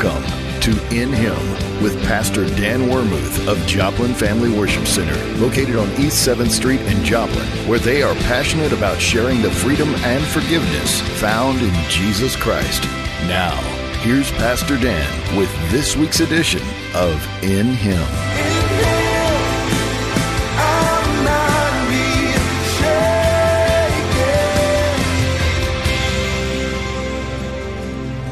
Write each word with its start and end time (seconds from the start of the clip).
Welcome 0.00 0.60
to 0.60 0.70
In 0.94 1.12
Him 1.12 1.36
with 1.82 2.00
Pastor 2.04 2.44
Dan 2.50 2.82
Wermuth 2.82 3.48
of 3.48 3.58
Joplin 3.66 4.14
Family 4.14 4.48
Worship 4.48 4.86
Center, 4.86 5.16
located 5.40 5.74
on 5.74 5.90
East 6.00 6.24
7th 6.24 6.50
Street 6.50 6.80
in 6.82 7.02
Joplin, 7.02 7.48
where 7.66 7.80
they 7.80 8.04
are 8.04 8.14
passionate 8.14 8.72
about 8.72 9.00
sharing 9.00 9.42
the 9.42 9.50
freedom 9.50 9.88
and 9.96 10.24
forgiveness 10.24 11.00
found 11.20 11.60
in 11.60 11.74
Jesus 11.90 12.36
Christ. 12.36 12.84
Now, 13.26 13.56
here's 14.02 14.30
Pastor 14.32 14.78
Dan 14.78 15.36
with 15.36 15.52
this 15.72 15.96
week's 15.96 16.20
edition 16.20 16.62
of 16.94 17.20
In 17.42 17.66
Him. 17.66 18.57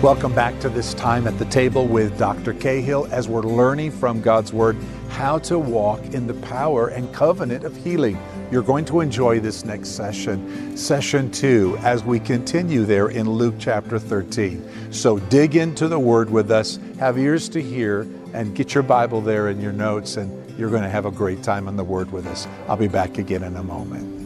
Welcome 0.06 0.36
back 0.36 0.60
to 0.60 0.68
this 0.68 0.94
time 0.94 1.26
at 1.26 1.36
the 1.36 1.46
table 1.46 1.84
with 1.84 2.16
Dr. 2.16 2.54
Cahill 2.54 3.08
as 3.10 3.26
we're 3.26 3.42
learning 3.42 3.90
from 3.90 4.20
God's 4.20 4.52
Word 4.52 4.76
how 5.08 5.40
to 5.40 5.58
walk 5.58 6.00
in 6.14 6.28
the 6.28 6.34
power 6.34 6.86
and 6.86 7.12
covenant 7.12 7.64
of 7.64 7.76
healing. 7.76 8.16
You're 8.52 8.62
going 8.62 8.84
to 8.84 9.00
enjoy 9.00 9.40
this 9.40 9.64
next 9.64 9.88
session, 9.88 10.76
session 10.76 11.28
two, 11.32 11.76
as 11.80 12.04
we 12.04 12.20
continue 12.20 12.84
there 12.84 13.08
in 13.08 13.28
Luke 13.28 13.56
chapter 13.58 13.98
13. 13.98 14.92
So 14.92 15.18
dig 15.18 15.56
into 15.56 15.88
the 15.88 15.98
Word 15.98 16.30
with 16.30 16.52
us, 16.52 16.78
have 17.00 17.18
ears 17.18 17.48
to 17.48 17.60
hear, 17.60 18.02
and 18.32 18.54
get 18.54 18.74
your 18.74 18.84
Bible 18.84 19.20
there 19.20 19.48
in 19.48 19.60
your 19.60 19.72
notes, 19.72 20.18
and 20.18 20.56
you're 20.56 20.70
going 20.70 20.84
to 20.84 20.88
have 20.88 21.06
a 21.06 21.10
great 21.10 21.42
time 21.42 21.66
in 21.66 21.74
the 21.76 21.82
Word 21.82 22.12
with 22.12 22.28
us. 22.28 22.46
I'll 22.68 22.76
be 22.76 22.86
back 22.86 23.18
again 23.18 23.42
in 23.42 23.56
a 23.56 23.64
moment. 23.64 24.25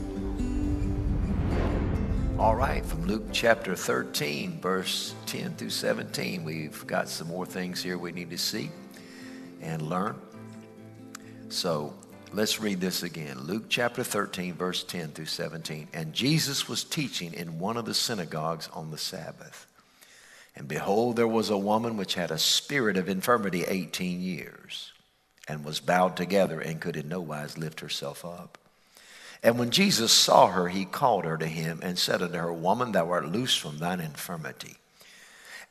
All 2.41 2.57
right, 2.57 2.83
from 2.87 3.07
Luke 3.07 3.25
chapter 3.33 3.77
13, 3.77 4.62
verse 4.62 5.15
10 5.27 5.57
through 5.57 5.69
17, 5.69 6.43
we've 6.43 6.87
got 6.87 7.10
some 7.10 7.29
more 7.29 7.45
things 7.45 7.82
here 7.82 7.99
we 7.99 8.13
need 8.13 8.30
to 8.30 8.38
see 8.38 8.71
and 9.60 9.82
learn. 9.82 10.16
So 11.51 11.93
let's 12.32 12.59
read 12.59 12.80
this 12.80 13.02
again. 13.02 13.41
Luke 13.41 13.65
chapter 13.69 14.02
13, 14.02 14.55
verse 14.55 14.82
10 14.85 15.09
through 15.09 15.27
17. 15.27 15.88
And 15.93 16.15
Jesus 16.15 16.66
was 16.66 16.82
teaching 16.82 17.35
in 17.35 17.59
one 17.59 17.77
of 17.77 17.85
the 17.85 17.93
synagogues 17.93 18.71
on 18.73 18.91
the 18.91 18.97
Sabbath. 18.97 19.66
And 20.57 20.66
behold, 20.66 21.16
there 21.16 21.29
was 21.29 21.51
a 21.51 21.59
woman 21.59 21.99
which 21.99 22.15
had 22.15 22.30
a 22.30 22.38
spirit 22.38 22.97
of 22.97 23.10
infirmity 23.10 23.65
18 23.65 24.23
years, 24.23 24.95
and 25.47 25.63
was 25.63 25.79
bowed 25.79 26.16
together, 26.16 26.59
and 26.59 26.80
could 26.80 26.97
in 26.97 27.07
no 27.07 27.21
wise 27.21 27.59
lift 27.59 27.80
herself 27.80 28.25
up. 28.25 28.57
And 29.43 29.59
when 29.59 29.71
Jesus 29.71 30.13
saw 30.13 30.49
her, 30.49 30.69
he 30.69 30.85
called 30.85 31.24
her 31.24 31.38
to 31.38 31.46
him 31.46 31.80
and 31.83 31.99
said 31.99 32.21
unto 32.21 32.37
her, 32.37 32.52
Woman, 32.52 32.93
thou 32.93 33.10
art 33.10 33.33
loose 33.33 33.57
from 33.57 33.79
thine 33.79 34.01
infirmity. 34.01 34.77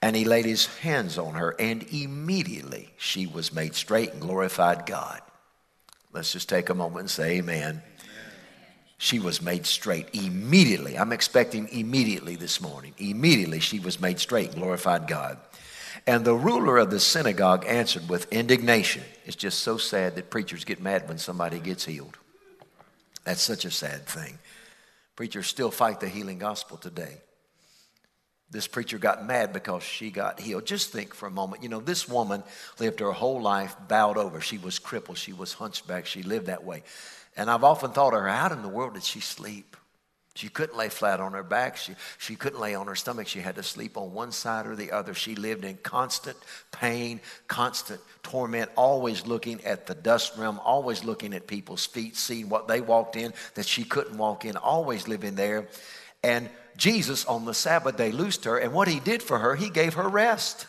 And 0.02 0.16
he 0.16 0.26
laid 0.26 0.46
his 0.46 0.66
hands 0.78 1.18
on 1.18 1.36
her, 1.36 1.56
and 1.60 1.84
immediately 1.92 2.90
she 2.98 3.28
was 3.28 3.54
made 3.54 3.76
straight 3.76 4.14
and 4.14 4.22
glorified 4.22 4.86
God. 4.86 5.22
Let's 6.12 6.32
just 6.32 6.50
take 6.50 6.70
a 6.70 6.74
moment 6.74 7.02
and 7.02 7.10
say, 7.10 7.38
Amen. 7.38 7.58
amen. 7.60 7.84
She 8.98 9.20
was 9.20 9.42
made 9.42 9.66
straight 9.66 10.08
immediately. 10.14 10.98
I'm 10.98 11.12
expecting 11.12 11.68
immediately 11.70 12.38
this 12.38 12.60
morning. 12.60 12.94
Immediately 12.98 13.60
she 13.60 13.80
was 13.80 14.00
made 14.00 14.20
straight 14.20 14.52
and 14.52 14.62
glorified 14.62 15.08
God. 15.08 15.38
And 16.08 16.26
the 16.26 16.34
ruler 16.34 16.78
of 16.78 16.90
the 16.90 17.00
synagogue 17.00 17.66
answered 17.68 18.10
with 18.10 18.32
indignation. 18.32 19.04
It's 19.26 19.36
just 19.36 19.60
so 19.60 19.78
sad 19.78 20.16
that 20.16 20.32
preachers 20.32 20.64
get 20.64 20.82
mad 20.82 21.08
when 21.08 21.18
somebody 21.18 21.60
gets 21.60 21.86
healed. 21.86 22.18
That's 23.30 23.44
such 23.44 23.64
a 23.64 23.70
sad 23.70 24.08
thing. 24.08 24.40
Preachers 25.16 25.46
still 25.46 25.70
fight 25.70 26.00
the 26.00 26.10
healing 26.10 26.40
gospel 26.40 26.78
today. 26.78 27.18
This 28.50 28.66
preacher 28.66 28.98
got 28.98 29.24
mad 29.24 29.54
because 29.54 29.84
she 29.84 30.10
got 30.10 30.40
healed. 30.40 30.66
Just 30.66 30.92
think 30.92 31.14
for 31.14 31.28
a 31.28 31.30
moment. 31.30 31.62
You 31.62 31.70
know, 31.70 31.80
this 31.80 32.10
woman 32.10 32.42
lived 32.80 33.02
her 33.02 33.12
whole 33.12 33.40
life 33.40 33.76
bowed 33.88 34.18
over. 34.18 34.42
She 34.42 34.58
was 34.58 34.80
crippled. 34.80 35.20
She 35.20 35.32
was 35.32 35.54
hunchback. 35.54 36.08
She 36.08 36.24
lived 36.24 36.48
that 36.48 36.64
way. 36.64 36.82
And 37.38 37.52
I've 37.52 37.64
often 37.64 37.92
thought 37.92 38.16
of 38.16 38.22
her, 38.22 38.28
how 38.28 38.52
in 38.52 38.64
the 38.64 38.68
world 38.68 38.96
did 38.96 39.04
she 39.04 39.20
sleep? 39.20 39.78
She 40.36 40.48
couldn't 40.48 40.78
lay 40.78 40.90
flat 40.90 41.20
on 41.20 41.34
her 41.34 41.44
back. 41.44 41.76
She, 41.76 41.96
she 42.18 42.36
couldn't 42.36 42.60
lay 42.60 42.76
on 42.76 42.88
her 42.88 42.96
stomach. 42.96 43.28
She 43.28 43.42
had 43.42 43.56
to 43.56 43.64
sleep 43.64 43.98
on 43.98 44.14
one 44.14 44.32
side 44.32 44.68
or 44.68 44.76
the 44.76 44.92
other. 44.92 45.14
She 45.14 45.36
lived 45.36 45.66
in 45.66 45.78
constant 45.78 46.38
pain, 46.72 47.20
constant 47.48 48.00
torment, 48.24 48.70
always 48.78 49.26
looking 49.26 49.64
at 49.66 49.88
the 49.88 49.96
dust 49.96 50.38
realm, 50.38 50.60
always 50.64 51.04
looking 51.04 51.34
at 51.34 51.48
people's 51.48 51.86
feet, 51.86 52.16
seeing 52.16 52.48
what 52.48 52.68
they 52.68 52.80
walked 52.80 53.16
in 53.16 53.34
that 53.56 53.66
she 53.66 53.84
couldn't 53.84 54.18
walk 54.18 54.46
in, 54.46 54.56
always 54.56 55.08
living 55.08 55.36
there. 55.36 55.68
And 56.24 56.50
Jesus 56.78 57.26
on 57.26 57.46
the 57.46 57.54
Sabbath 57.54 57.98
day 57.98 58.12
loosed 58.12 58.46
her, 58.46 58.58
and 58.58 58.72
what 58.72 58.88
he 58.88 59.00
did 59.00 59.22
for 59.22 59.40
her, 59.40 59.56
he 59.56 59.70
gave 59.70 59.96
her 59.96 60.08
rest. 60.08 60.68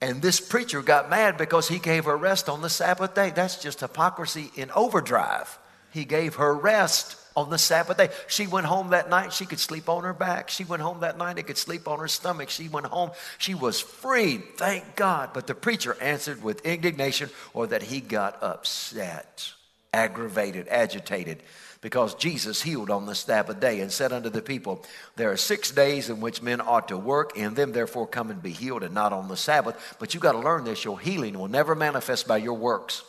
And 0.00 0.20
this 0.20 0.40
preacher 0.40 0.82
got 0.82 1.08
mad 1.08 1.38
because 1.38 1.68
he 1.68 1.78
gave 1.78 2.06
her 2.06 2.16
rest 2.16 2.48
on 2.48 2.60
the 2.60 2.68
Sabbath 2.68 3.14
day. 3.14 3.30
That's 3.30 3.62
just 3.62 3.80
hypocrisy 3.80 4.50
in 4.56 4.70
overdrive. 4.72 5.58
He 5.92 6.04
gave 6.04 6.34
her 6.34 6.54
rest 6.54 7.16
on 7.36 7.50
the 7.50 7.58
Sabbath 7.58 7.98
day. 7.98 8.08
She 8.26 8.46
went 8.46 8.66
home 8.66 8.90
that 8.90 9.10
night, 9.10 9.32
she 9.32 9.44
could 9.44 9.60
sleep 9.60 9.88
on 9.88 10.04
her 10.04 10.14
back. 10.14 10.48
She 10.48 10.64
went 10.64 10.82
home 10.82 11.00
that 11.00 11.18
night, 11.18 11.38
it 11.38 11.46
could 11.46 11.58
sleep 11.58 11.86
on 11.86 11.98
her 11.98 12.08
stomach. 12.08 12.48
She 12.48 12.68
went 12.68 12.86
home, 12.86 13.10
she 13.38 13.54
was 13.54 13.80
freed, 13.80 14.42
thank 14.56 14.96
God. 14.96 15.30
But 15.34 15.46
the 15.46 15.54
preacher 15.54 15.96
answered 16.00 16.42
with 16.42 16.64
indignation 16.64 17.30
or 17.52 17.66
that 17.68 17.82
he 17.82 18.00
got 18.00 18.42
upset, 18.42 19.52
aggravated, 19.92 20.66
agitated. 20.68 21.42
Because 21.82 22.14
Jesus 22.14 22.62
healed 22.62 22.90
on 22.90 23.06
the 23.06 23.14
Sabbath 23.14 23.60
day 23.60 23.80
and 23.80 23.92
said 23.92 24.10
unto 24.10 24.30
the 24.30 24.42
people, 24.42 24.82
There 25.14 25.30
are 25.30 25.36
six 25.36 25.70
days 25.70 26.08
in 26.08 26.20
which 26.20 26.42
men 26.42 26.60
ought 26.60 26.88
to 26.88 26.96
work, 26.96 27.32
and 27.36 27.54
them 27.54 27.72
therefore 27.72 28.06
come 28.06 28.30
and 28.30 28.42
be 28.42 28.50
healed, 28.50 28.82
and 28.82 28.94
not 28.94 29.12
on 29.12 29.28
the 29.28 29.36
Sabbath. 29.36 29.96
But 30.00 30.14
you 30.14 30.18
got 30.18 30.32
to 30.32 30.38
learn 30.38 30.64
this 30.64 30.84
your 30.84 30.98
healing 30.98 31.38
will 31.38 31.48
never 31.48 31.74
manifest 31.74 32.26
by 32.26 32.38
your 32.38 32.54
works. 32.54 33.04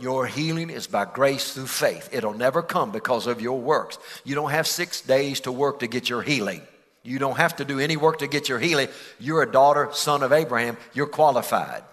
Your 0.00 0.26
healing 0.26 0.70
is 0.70 0.86
by 0.86 1.04
grace 1.04 1.54
through 1.54 1.68
faith. 1.68 2.08
It'll 2.12 2.34
never 2.34 2.62
come 2.62 2.90
because 2.90 3.26
of 3.26 3.40
your 3.40 3.60
works. 3.60 3.98
You 4.24 4.34
don't 4.34 4.50
have 4.50 4.66
six 4.66 5.00
days 5.00 5.40
to 5.40 5.52
work 5.52 5.80
to 5.80 5.86
get 5.86 6.08
your 6.08 6.22
healing. 6.22 6.62
You 7.04 7.18
don't 7.18 7.36
have 7.36 7.56
to 7.56 7.64
do 7.64 7.78
any 7.78 7.96
work 7.96 8.18
to 8.18 8.26
get 8.26 8.48
your 8.48 8.58
healing. 8.58 8.88
You're 9.20 9.42
a 9.42 9.50
daughter, 9.50 9.90
son 9.92 10.22
of 10.22 10.32
Abraham. 10.32 10.78
You're 10.94 11.06
qualified. 11.06 11.84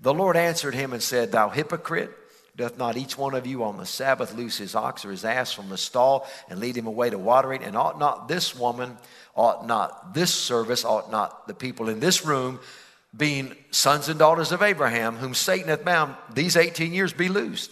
The 0.00 0.14
Lord 0.14 0.36
answered 0.36 0.74
him 0.74 0.92
and 0.92 1.02
said, 1.02 1.32
Thou 1.32 1.48
hypocrite, 1.48 2.10
doth 2.56 2.78
not 2.78 2.96
each 2.96 3.18
one 3.18 3.34
of 3.34 3.46
you 3.46 3.64
on 3.64 3.78
the 3.78 3.86
Sabbath 3.86 4.34
loose 4.34 4.58
his 4.58 4.76
ox 4.76 5.04
or 5.04 5.10
his 5.10 5.24
ass 5.24 5.52
from 5.52 5.70
the 5.70 5.78
stall 5.78 6.28
and 6.48 6.60
lead 6.60 6.76
him 6.76 6.86
away 6.86 7.10
to 7.10 7.18
watering? 7.18 7.64
And 7.64 7.76
ought 7.76 7.98
not 7.98 8.28
this 8.28 8.54
woman, 8.54 8.96
ought 9.34 9.66
not 9.66 10.14
this 10.14 10.32
service, 10.32 10.84
ought 10.84 11.10
not 11.10 11.48
the 11.48 11.54
people 11.54 11.88
in 11.88 11.98
this 11.98 12.24
room 12.24 12.60
being 13.16 13.54
sons 13.70 14.08
and 14.08 14.18
daughters 14.18 14.52
of 14.52 14.62
Abraham, 14.62 15.16
whom 15.16 15.34
Satan 15.34 15.68
hath 15.68 15.84
bound 15.84 16.14
these 16.32 16.56
18 16.56 16.92
years, 16.92 17.12
be 17.12 17.28
loosed. 17.28 17.70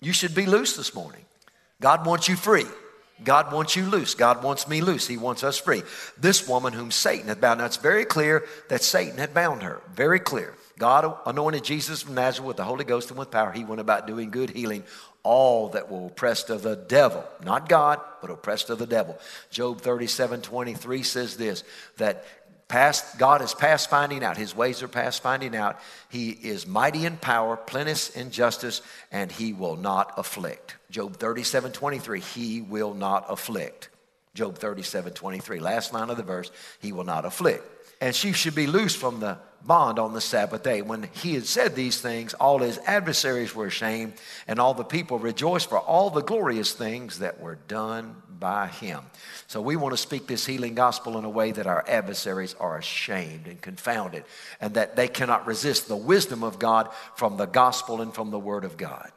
You 0.00 0.12
should 0.12 0.34
be 0.34 0.46
loose 0.46 0.76
this 0.76 0.94
morning. 0.94 1.24
God 1.80 2.06
wants 2.06 2.28
you 2.28 2.36
free. 2.36 2.66
God 3.24 3.52
wants 3.52 3.76
you 3.76 3.86
loose. 3.86 4.14
God 4.14 4.42
wants 4.42 4.68
me 4.68 4.82
loose. 4.82 5.06
He 5.06 5.16
wants 5.16 5.42
us 5.42 5.58
free. 5.58 5.82
This 6.18 6.46
woman 6.46 6.74
whom 6.74 6.90
Satan 6.90 7.28
had 7.28 7.40
bound, 7.40 7.60
now 7.60 7.66
it's 7.66 7.78
very 7.78 8.04
clear 8.04 8.44
that 8.68 8.82
Satan 8.82 9.16
had 9.16 9.32
bound 9.32 9.62
her. 9.62 9.80
Very 9.94 10.20
clear. 10.20 10.54
God 10.78 11.16
anointed 11.24 11.64
Jesus 11.64 12.02
from 12.02 12.14
Nazareth 12.14 12.46
with 12.46 12.56
the 12.58 12.64
Holy 12.64 12.84
Ghost 12.84 13.08
and 13.08 13.18
with 13.18 13.30
power. 13.30 13.50
He 13.52 13.64
went 13.64 13.80
about 13.80 14.06
doing 14.06 14.30
good, 14.30 14.50
healing 14.50 14.84
all 15.22 15.70
that 15.70 15.90
were 15.90 16.06
oppressed 16.06 16.50
of 16.50 16.62
the 16.62 16.76
devil. 16.76 17.24
Not 17.42 17.68
God, 17.68 18.00
but 18.20 18.30
oppressed 18.30 18.70
of 18.70 18.78
the 18.78 18.86
devil. 18.86 19.18
Job 19.50 19.80
37 19.80 20.42
23 20.42 21.02
says 21.02 21.36
this 21.36 21.64
that 21.96 22.24
Past, 22.68 23.16
God 23.18 23.42
is 23.42 23.54
past 23.54 23.88
finding 23.88 24.24
out. 24.24 24.36
His 24.36 24.54
ways 24.54 24.82
are 24.82 24.88
past 24.88 25.22
finding 25.22 25.54
out. 25.54 25.78
He 26.08 26.30
is 26.30 26.66
mighty 26.66 27.06
in 27.06 27.16
power, 27.16 27.56
plenteous 27.56 28.10
in 28.10 28.30
justice, 28.30 28.82
and 29.12 29.30
he 29.30 29.52
will 29.52 29.76
not 29.76 30.12
afflict. 30.16 30.76
Job 30.90 31.16
37 31.16 31.70
23, 31.70 32.20
he 32.20 32.62
will 32.62 32.94
not 32.94 33.26
afflict. 33.28 33.90
Job 34.34 34.58
37 34.58 35.12
23, 35.12 35.60
last 35.60 35.92
line 35.92 36.10
of 36.10 36.16
the 36.16 36.24
verse, 36.24 36.50
he 36.80 36.90
will 36.92 37.04
not 37.04 37.24
afflict. 37.24 37.64
And 38.00 38.14
she 38.14 38.32
should 38.32 38.54
be 38.54 38.66
loose 38.66 38.94
from 38.94 39.20
the 39.20 39.38
bond 39.66 39.98
on 39.98 40.12
the 40.12 40.20
Sabbath 40.20 40.62
day. 40.62 40.82
When 40.82 41.08
he 41.22 41.34
had 41.34 41.46
said 41.46 41.74
these 41.74 42.00
things, 42.00 42.34
all 42.34 42.58
his 42.58 42.78
adversaries 42.86 43.54
were 43.54 43.66
ashamed, 43.66 44.14
and 44.46 44.58
all 44.58 44.74
the 44.74 44.84
people 44.84 45.18
rejoiced 45.18 45.68
for 45.68 45.78
all 45.78 46.10
the 46.10 46.22
glorious 46.22 46.72
things 46.72 47.18
that 47.18 47.40
were 47.40 47.58
done 47.68 48.16
by 48.38 48.68
him. 48.68 49.00
So 49.46 49.60
we 49.60 49.76
want 49.76 49.92
to 49.92 49.98
speak 49.98 50.26
this 50.26 50.46
healing 50.46 50.74
gospel 50.74 51.18
in 51.18 51.24
a 51.24 51.30
way 51.30 51.52
that 51.52 51.66
our 51.66 51.84
adversaries 51.88 52.54
are 52.60 52.78
ashamed 52.78 53.46
and 53.46 53.60
confounded, 53.60 54.24
and 54.60 54.74
that 54.74 54.96
they 54.96 55.08
cannot 55.08 55.46
resist 55.46 55.88
the 55.88 55.96
wisdom 55.96 56.44
of 56.44 56.58
God 56.58 56.88
from 57.14 57.36
the 57.36 57.46
gospel 57.46 58.00
and 58.00 58.14
from 58.14 58.30
the 58.30 58.38
word 58.38 58.64
of 58.64 58.76
God. 58.76 59.10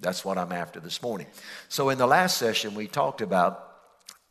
That's 0.00 0.24
what 0.24 0.38
I'm 0.38 0.52
after 0.52 0.80
this 0.80 1.02
morning. 1.02 1.26
So 1.68 1.88
in 1.88 1.98
the 1.98 2.06
last 2.06 2.36
session, 2.36 2.74
we 2.74 2.88
talked 2.88 3.20
about 3.20 3.70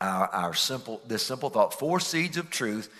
our, 0.00 0.28
our 0.28 0.54
simple, 0.54 1.00
this 1.06 1.22
simple 1.22 1.50
thought, 1.50 1.78
four 1.78 2.00
seeds 2.00 2.36
of 2.36 2.50
truth 2.50 2.90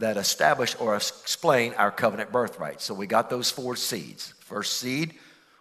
that 0.00 0.16
establish 0.16 0.74
or 0.80 0.96
explain 0.96 1.74
our 1.74 1.90
covenant 1.90 2.32
birthright. 2.32 2.80
So 2.80 2.94
we 2.94 3.06
got 3.06 3.30
those 3.30 3.50
four 3.50 3.76
seeds. 3.76 4.34
First 4.40 4.78
seed 4.78 5.14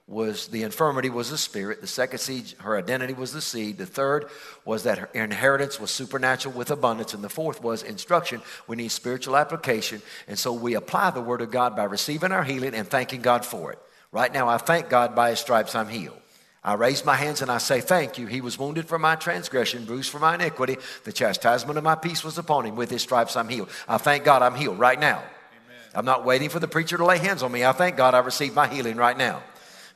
was 0.07 0.47
the 0.47 0.63
infirmity 0.63 1.09
was 1.09 1.29
the 1.29 1.37
spirit. 1.37 1.81
The 1.81 1.87
second 1.87 2.19
seed, 2.19 2.55
her 2.61 2.77
identity 2.77 3.13
was 3.13 3.31
the 3.31 3.41
seed. 3.41 3.77
The 3.77 3.85
third 3.85 4.25
was 4.65 4.83
that 4.83 4.97
her 4.97 5.09
inheritance 5.13 5.79
was 5.79 5.91
supernatural 5.91 6.55
with 6.55 6.71
abundance. 6.71 7.13
And 7.13 7.23
the 7.23 7.29
fourth 7.29 7.61
was 7.61 7.83
instruction. 7.83 8.41
We 8.67 8.75
need 8.75 8.89
spiritual 8.89 9.37
application. 9.37 10.01
And 10.27 10.39
so 10.39 10.51
we 10.51 10.73
apply 10.73 11.11
the 11.11 11.21
word 11.21 11.41
of 11.41 11.51
God 11.51 11.75
by 11.75 11.83
receiving 11.83 12.31
our 12.31 12.43
healing 12.43 12.73
and 12.73 12.87
thanking 12.87 13.21
God 13.21 13.45
for 13.45 13.71
it. 13.71 13.79
Right 14.11 14.33
now, 14.33 14.49
I 14.49 14.57
thank 14.57 14.89
God 14.89 15.15
by 15.15 15.29
his 15.29 15.39
stripes 15.39 15.75
I'm 15.75 15.89
healed. 15.89 16.19
I 16.63 16.73
raise 16.73 17.05
my 17.05 17.15
hands 17.15 17.41
and 17.41 17.49
I 17.49 17.57
say, 17.57 17.79
Thank 17.79 18.17
you. 18.17 18.27
He 18.27 18.41
was 18.41 18.59
wounded 18.59 18.87
for 18.87 18.99
my 18.99 19.15
transgression, 19.15 19.85
bruised 19.85 20.11
for 20.11 20.19
my 20.19 20.35
iniquity. 20.35 20.77
The 21.05 21.13
chastisement 21.13 21.77
of 21.77 21.83
my 21.83 21.95
peace 21.95 22.23
was 22.23 22.37
upon 22.37 22.65
him. 22.65 22.75
With 22.75 22.89
his 22.89 23.01
stripes 23.01 23.35
I'm 23.35 23.47
healed. 23.47 23.69
I 23.87 23.97
thank 23.97 24.23
God 24.23 24.41
I'm 24.41 24.55
healed 24.55 24.79
right 24.79 24.99
now. 24.99 25.19
Amen. 25.19 25.83
I'm 25.95 26.05
not 26.05 26.25
waiting 26.25 26.49
for 26.49 26.59
the 26.59 26.67
preacher 26.67 26.97
to 26.97 27.05
lay 27.05 27.17
hands 27.17 27.43
on 27.43 27.51
me. 27.51 27.63
I 27.63 27.71
thank 27.71 27.95
God 27.95 28.13
I 28.13 28.19
received 28.19 28.55
my 28.55 28.67
healing 28.67 28.97
right 28.97 29.17
now. 29.17 29.41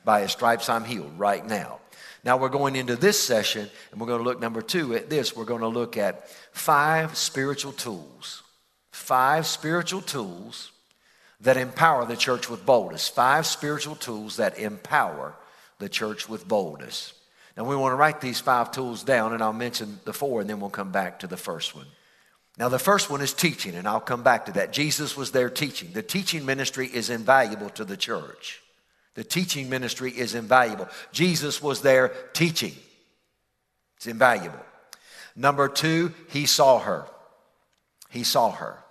By 0.04 0.22
his 0.22 0.32
stripes, 0.32 0.68
I'm 0.68 0.84
healed 0.84 1.18
right 1.18 1.46
now. 1.46 1.80
Now 2.24 2.38
we're 2.38 2.48
going 2.48 2.76
into 2.76 2.96
this 2.96 3.22
session, 3.22 3.68
and 3.92 4.00
we're 4.00 4.06
going 4.06 4.20
to 4.20 4.24
look, 4.24 4.40
number 4.40 4.62
two, 4.62 4.94
at 4.94 5.10
this. 5.10 5.36
We're 5.36 5.44
going 5.44 5.60
to 5.60 5.68
look 5.68 5.98
at 5.98 6.28
five 6.52 7.16
spiritual 7.16 7.72
tools. 7.72 8.42
Five 8.92 9.46
spiritual 9.46 10.00
tools 10.00 10.72
that 11.40 11.58
empower 11.58 12.06
the 12.06 12.16
church 12.16 12.48
with 12.48 12.64
boldness. 12.64 13.08
Five 13.08 13.44
spiritual 13.44 13.96
tools 13.96 14.36
that 14.38 14.58
empower 14.58 15.34
the 15.84 15.88
church 15.90 16.30
with 16.30 16.48
boldness. 16.48 17.12
Now 17.58 17.64
we 17.64 17.76
want 17.76 17.92
to 17.92 17.96
write 17.96 18.22
these 18.22 18.40
five 18.40 18.72
tools 18.72 19.04
down, 19.04 19.34
and 19.34 19.42
I'll 19.42 19.52
mention 19.52 20.00
the 20.06 20.14
four, 20.14 20.40
and 20.40 20.48
then 20.48 20.58
we'll 20.60 20.70
come 20.70 20.90
back 20.90 21.18
to 21.18 21.26
the 21.26 21.36
first 21.36 21.76
one. 21.76 21.86
Now, 22.56 22.68
the 22.68 22.78
first 22.78 23.10
one 23.10 23.20
is 23.20 23.34
teaching, 23.34 23.74
and 23.74 23.86
I'll 23.86 24.00
come 24.00 24.22
back 24.22 24.46
to 24.46 24.52
that. 24.52 24.72
Jesus 24.72 25.16
was 25.16 25.32
there 25.32 25.50
teaching. 25.50 25.90
The 25.92 26.02
teaching 26.02 26.46
ministry 26.46 26.86
is 26.86 27.10
invaluable 27.10 27.68
to 27.70 27.84
the 27.84 27.96
church. 27.96 28.62
The 29.14 29.24
teaching 29.24 29.68
ministry 29.68 30.12
is 30.12 30.34
invaluable. 30.34 30.88
Jesus 31.12 31.60
was 31.60 31.82
there 31.82 32.12
teaching. 32.32 32.74
It's 33.96 34.06
invaluable. 34.06 34.64
Number 35.36 35.68
two, 35.68 36.14
he 36.30 36.46
saw 36.46 36.78
her. 36.78 37.06
He 38.08 38.22
saw 38.22 38.52
her. 38.52 38.83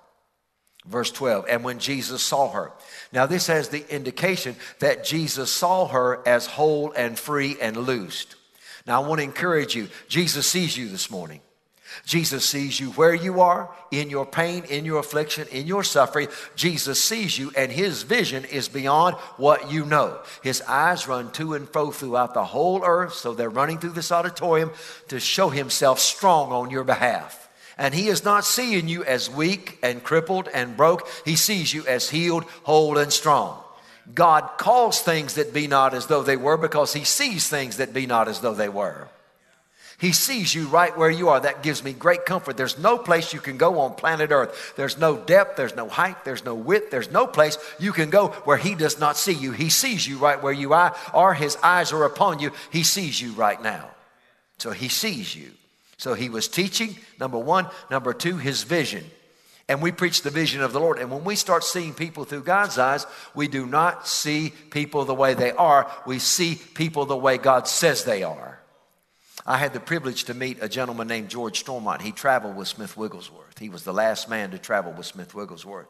Verse 0.85 1.12
12, 1.12 1.45
and 1.50 1.63
when 1.63 1.80
Jesus 1.80 2.21
saw 2.21 2.51
her. 2.51 2.71
Now, 3.13 3.25
this 3.25 3.47
has 3.47 3.69
the 3.69 3.89
indication 3.94 4.56
that 4.80 5.06
Jesus 5.06 5.50
saw 5.50 5.88
her 5.88 6.21
as 6.27 6.45
whole 6.45 6.91
and 6.91 7.18
free 7.18 7.56
and 7.62 7.77
loosed. 7.77 8.35
Now, 8.85 9.01
I 9.01 9.07
want 9.07 9.19
to 9.19 9.24
encourage 9.24 9.75
you 9.75 9.88
Jesus 10.09 10.45
sees 10.45 10.75
you 10.77 10.89
this 10.89 11.09
morning. 11.09 11.39
Jesus 12.06 12.44
sees 12.44 12.80
you 12.80 12.89
where 12.91 13.13
you 13.13 13.41
are, 13.41 13.74
in 13.91 14.09
your 14.09 14.25
pain, 14.25 14.63
in 14.65 14.83
your 14.83 15.00
affliction, 15.00 15.47
in 15.50 15.68
your 15.68 15.83
suffering. 15.83 16.27
Jesus 16.56 17.01
sees 17.01 17.38
you, 17.38 17.51
and 17.56 17.71
his 17.71 18.03
vision 18.03 18.45
is 18.45 18.68
beyond 18.68 19.15
what 19.38 19.71
you 19.71 19.86
know. 19.86 20.19
His 20.41 20.62
eyes 20.63 21.07
run 21.07 21.31
to 21.33 21.53
and 21.53 21.69
fro 21.69 21.91
throughout 21.91 22.33
the 22.33 22.45
whole 22.45 22.83
earth, 22.83 23.13
so 23.13 23.33
they're 23.33 23.50
running 23.50 23.77
through 23.77 23.91
this 23.91 24.12
auditorium 24.12 24.71
to 25.09 25.19
show 25.19 25.50
himself 25.50 26.00
strong 26.00 26.51
on 26.51 26.71
your 26.71 26.83
behalf. 26.83 27.42
And 27.77 27.93
he 27.93 28.07
is 28.07 28.23
not 28.23 28.45
seeing 28.45 28.87
you 28.87 29.03
as 29.03 29.29
weak 29.29 29.79
and 29.81 30.03
crippled 30.03 30.47
and 30.53 30.77
broke, 30.77 31.07
he 31.25 31.35
sees 31.35 31.73
you 31.73 31.85
as 31.87 32.09
healed, 32.09 32.43
whole, 32.63 32.97
and 32.97 33.11
strong. 33.11 33.59
God 34.13 34.57
calls 34.57 34.99
things 34.99 35.35
that 35.35 35.53
be 35.53 35.67
not 35.67 35.93
as 35.93 36.07
though 36.07 36.23
they 36.23 36.37
were 36.37 36.57
because 36.57 36.93
he 36.93 37.03
sees 37.03 37.47
things 37.47 37.77
that 37.77 37.93
be 37.93 38.05
not 38.05 38.27
as 38.27 38.41
though 38.41 38.53
they 38.53 38.69
were. 38.69 39.07
He 39.97 40.11
sees 40.11 40.53
you 40.53 40.67
right 40.67 40.97
where 40.97 41.09
you 41.09 41.29
are. 41.29 41.39
That 41.39 41.63
gives 41.63 41.81
me 41.81 41.93
great 41.93 42.25
comfort. 42.25 42.57
There's 42.57 42.77
no 42.77 42.97
place 42.97 43.33
you 43.33 43.39
can 43.39 43.57
go 43.57 43.79
on 43.79 43.95
planet 43.95 44.31
Earth. 44.31 44.73
There's 44.75 44.97
no 44.97 45.15
depth, 45.15 45.55
there's 45.55 45.77
no 45.77 45.87
height, 45.87 46.25
there's 46.25 46.43
no 46.43 46.55
width, 46.55 46.91
there's 46.91 47.11
no 47.11 47.25
place 47.25 47.57
you 47.79 47.93
can 47.93 48.09
go 48.09 48.29
where 48.43 48.57
He 48.57 48.75
does 48.75 48.99
not 48.99 49.15
see 49.15 49.31
you. 49.31 49.53
He 49.53 49.69
sees 49.69 50.05
you 50.05 50.17
right 50.17 50.41
where 50.43 50.51
you 50.51 50.73
are, 50.73 50.93
or 51.13 51.33
His 51.33 51.55
eyes 51.63 51.93
are 51.93 52.03
upon 52.03 52.39
you. 52.39 52.51
He 52.69 52.83
sees 52.83 53.21
you 53.21 53.31
right 53.31 53.61
now. 53.63 53.91
So 54.57 54.71
He 54.71 54.89
sees 54.89 55.33
you. 55.33 55.51
So 56.03 56.15
He 56.15 56.27
was 56.27 56.50
teaching, 56.50 56.97
number 57.17 57.38
one. 57.38 57.65
Number 57.89 58.11
two, 58.11 58.35
His 58.35 58.63
vision. 58.63 59.05
And 59.69 59.81
we 59.81 59.94
preach 59.94 60.21
the 60.21 60.29
vision 60.29 60.61
of 60.61 60.73
the 60.73 60.79
Lord. 60.81 61.00
And 61.00 61.09
when 61.09 61.23
we 61.23 61.38
start 61.38 61.63
seeing 61.63 61.94
people 61.94 62.25
through 62.25 62.44
God's 62.44 62.77
eyes, 62.77 63.07
we 63.33 63.47
do 63.47 63.65
not 63.65 64.05
see 64.05 64.51
people 64.69 65.05
the 65.05 65.13
way 65.13 65.33
they 65.33 65.53
are. 65.53 65.89
We 66.05 66.19
see 66.19 66.55
people 66.55 67.05
the 67.05 67.15
way 67.15 67.38
God 67.38 67.69
says 67.69 68.03
they 68.03 68.21
are. 68.21 68.59
I 69.45 69.55
had 69.55 69.71
the 69.71 69.79
privilege 69.79 70.25
to 70.25 70.33
meet 70.33 70.57
a 70.59 70.67
gentleman 70.67 71.07
named 71.07 71.29
George 71.29 71.61
Stormont. 71.61 72.01
He 72.01 72.11
traveled 72.11 72.57
with 72.57 72.67
Smith 72.67 72.97
Wigglesworth. 72.97 73.57
He 73.57 73.69
was 73.69 73.85
the 73.85 73.94
last 73.94 74.29
man 74.29 74.51
to 74.51 74.59
travel 74.59 74.91
with 74.91 75.05
Smith 75.05 75.33
Wigglesworth. 75.33 75.88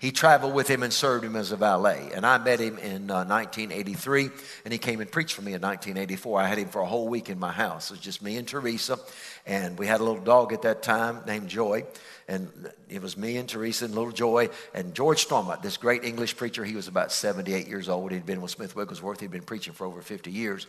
He 0.00 0.12
traveled 0.12 0.54
with 0.54 0.68
him 0.68 0.84
and 0.84 0.92
served 0.92 1.24
him 1.24 1.34
as 1.34 1.50
a 1.50 1.56
valet. 1.56 2.10
And 2.14 2.24
I 2.24 2.38
met 2.38 2.60
him 2.60 2.78
in 2.78 3.10
uh, 3.10 3.24
1983, 3.24 4.30
and 4.64 4.72
he 4.72 4.78
came 4.78 5.00
and 5.00 5.10
preached 5.10 5.34
for 5.34 5.42
me 5.42 5.54
in 5.54 5.60
1984. 5.60 6.40
I 6.40 6.46
had 6.46 6.56
him 6.58 6.68
for 6.68 6.80
a 6.80 6.86
whole 6.86 7.08
week 7.08 7.28
in 7.28 7.38
my 7.38 7.50
house. 7.50 7.90
It 7.90 7.94
was 7.94 8.00
just 8.00 8.22
me 8.22 8.36
and 8.36 8.46
Teresa, 8.46 9.00
and 9.44 9.76
we 9.76 9.88
had 9.88 10.00
a 10.00 10.04
little 10.04 10.22
dog 10.22 10.52
at 10.52 10.62
that 10.62 10.84
time 10.84 11.22
named 11.26 11.48
Joy. 11.48 11.84
And 12.28 12.70
it 12.88 13.02
was 13.02 13.16
me 13.16 13.38
and 13.38 13.48
Teresa 13.48 13.86
and 13.86 13.94
little 13.94 14.12
Joy 14.12 14.50
and 14.72 14.94
George 14.94 15.22
Stormont, 15.22 15.62
this 15.62 15.78
great 15.78 16.04
English 16.04 16.36
preacher. 16.36 16.64
He 16.64 16.76
was 16.76 16.86
about 16.86 17.10
78 17.10 17.66
years 17.66 17.88
old. 17.88 18.12
He'd 18.12 18.26
been 18.26 18.40
with 18.40 18.52
Smith 18.52 18.76
Wigglesworth. 18.76 19.18
He'd 19.18 19.32
been 19.32 19.42
preaching 19.42 19.72
for 19.72 19.84
over 19.84 20.00
50 20.00 20.30
years 20.30 20.68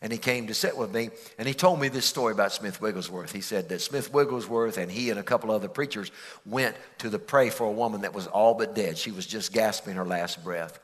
and 0.00 0.12
he 0.12 0.18
came 0.18 0.46
to 0.46 0.54
sit 0.54 0.76
with 0.76 0.92
me 0.94 1.10
and 1.38 1.48
he 1.48 1.54
told 1.54 1.80
me 1.80 1.88
this 1.88 2.04
story 2.04 2.32
about 2.32 2.52
Smith 2.52 2.80
Wigglesworth. 2.80 3.32
He 3.32 3.40
said 3.40 3.68
that 3.68 3.80
Smith 3.80 4.12
Wigglesworth 4.12 4.78
and 4.78 4.90
he 4.90 5.10
and 5.10 5.18
a 5.18 5.24
couple 5.24 5.50
other 5.50 5.68
preachers 5.68 6.10
went 6.46 6.76
to 6.98 7.10
the 7.10 7.18
pray 7.18 7.50
for 7.50 7.66
a 7.66 7.72
woman 7.72 8.02
that 8.02 8.14
was 8.14 8.26
all 8.26 8.54
but 8.54 8.74
dead. 8.74 8.98
She 8.98 9.10
was 9.10 9.26
just 9.26 9.52
gasping 9.52 9.94
her 9.94 10.06
last 10.06 10.42
breath. 10.44 10.78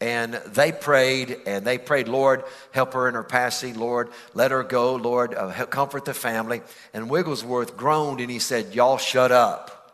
And 0.00 0.34
they 0.34 0.70
prayed, 0.70 1.38
and 1.44 1.64
they 1.64 1.76
prayed, 1.76 2.06
Lord, 2.06 2.44
help 2.70 2.92
her 2.94 3.08
in 3.08 3.14
her 3.14 3.24
passing. 3.24 3.80
Lord, 3.80 4.10
let 4.32 4.52
her 4.52 4.62
go. 4.62 4.94
Lord, 4.94 5.34
uh, 5.34 5.66
comfort 5.66 6.04
the 6.04 6.14
family. 6.14 6.62
And 6.94 7.10
Wigglesworth 7.10 7.76
groaned 7.76 8.20
and 8.20 8.30
he 8.30 8.38
said, 8.38 8.76
Y'all 8.76 8.98
shut 8.98 9.32
up. 9.32 9.92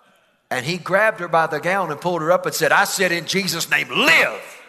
And 0.50 0.65
he 0.65 0.77
grabbed 0.77 1.21
her 1.21 1.29
by 1.29 1.47
the 1.47 1.59
gown 1.59 1.91
and 1.91 1.99
pulled 1.99 2.21
her 2.21 2.31
up 2.31 2.45
and 2.45 2.55
said, 2.55 2.71
I 2.71 2.85
said 2.85 3.12
in 3.12 3.25
Jesus' 3.25 3.71
name, 3.71 3.89
live. 3.89 4.61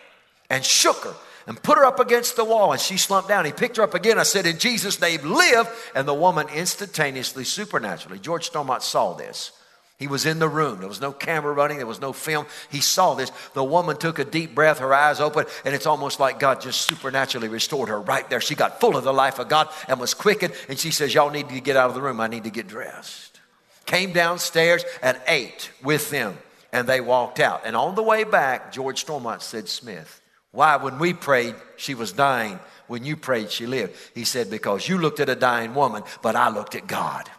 And 0.50 0.64
shook 0.64 1.04
her 1.04 1.16
and 1.48 1.62
put 1.62 1.78
her 1.78 1.86
up 1.86 2.00
against 2.00 2.36
the 2.36 2.46
wall. 2.46 2.72
And 2.72 2.82
she 2.82 2.98
slumped 2.98 3.30
down. 3.30 3.46
He 3.46 3.52
picked 3.52 3.78
her 3.78 3.84
up 3.84 3.94
again. 3.94 4.18
I 4.18 4.24
said, 4.24 4.46
In 4.46 4.58
Jesus' 4.58 5.00
name, 5.00 5.22
live. 5.24 5.92
And 5.96 6.08
the 6.08 6.14
woman 6.14 6.48
instantaneously, 6.50 7.44
supernaturally, 7.44 8.20
George 8.20 8.46
Stormont 8.46 8.84
saw 8.84 9.14
this. 9.14 9.52
He 9.98 10.08
was 10.08 10.26
in 10.26 10.40
the 10.40 10.50
room. 10.50 10.80
There 10.80 10.90
was 10.90 11.00
no 11.00 11.14
camera 11.14 11.54
running. 11.54 11.78
There 11.78 11.88
was 11.88 12.02
no 12.02 12.12
film. 12.12 12.48
He 12.70 12.82
saw 12.82 13.14
this. 13.14 13.32
The 13.54 13.64
woman 13.64 13.96
took 13.96 14.20
a 14.20 14.26
deep 14.26 14.54
breath, 14.54 14.80
her 14.80 14.94
eyes 14.94 15.22
open, 15.22 15.46
and 15.64 15.74
it's 15.74 15.86
almost 15.86 16.20
like 16.20 16.38
God 16.38 16.60
just 16.60 16.82
supernaturally 16.82 17.48
restored 17.48 17.88
her 17.88 18.02
right 18.02 18.30
there. 18.30 18.42
She 18.42 18.56
got 18.56 18.82
full 18.82 18.98
of 18.98 19.06
the 19.06 19.14
life 19.14 19.40
of 19.40 19.48
God 19.48 19.70
and 19.88 19.98
was 19.98 20.14
quickened. 20.14 20.54
And 20.68 20.78
she 20.78 20.92
says, 20.92 21.14
Y'all 21.14 21.30
need 21.30 21.48
to 21.48 21.62
get 21.62 21.78
out 21.78 21.90
of 21.90 21.96
the 21.96 22.02
room. 22.02 22.20
I 22.20 22.28
need 22.28 22.44
to 22.44 22.50
get 22.50 22.68
dressed. 22.68 23.40
Came 23.86 24.12
downstairs 24.12 24.84
and 25.02 25.18
ate 25.28 25.72
with 25.82 26.10
them. 26.10 26.38
And 26.74 26.90
they 26.90 27.00
walked 27.00 27.40
out. 27.40 27.62
And 27.64 27.74
on 27.74 27.96
the 27.96 28.04
way 28.04 28.26
back, 28.26 28.74
George 28.74 29.00
Stormont 29.00 29.42
said, 29.42 29.70
Smith, 29.70 30.22
why, 30.56 30.78
when 30.78 31.00
we 31.00 31.14
prayed, 31.14 31.54
she 31.76 31.96
was 31.96 32.14
dying. 32.14 32.60
When 32.88 33.04
you 33.04 33.18
prayed, 33.18 33.52
she 33.52 33.66
lived. 33.66 33.94
He 34.14 34.24
said, 34.24 34.50
Because 34.50 34.88
you 34.88 34.98
looked 34.98 35.20
at 35.20 35.28
a 35.28 35.36
dying 35.36 35.76
woman, 35.76 36.04
but 36.22 36.38
I 36.38 36.50
looked 36.50 36.76
at 36.76 36.88
God. 36.88 37.30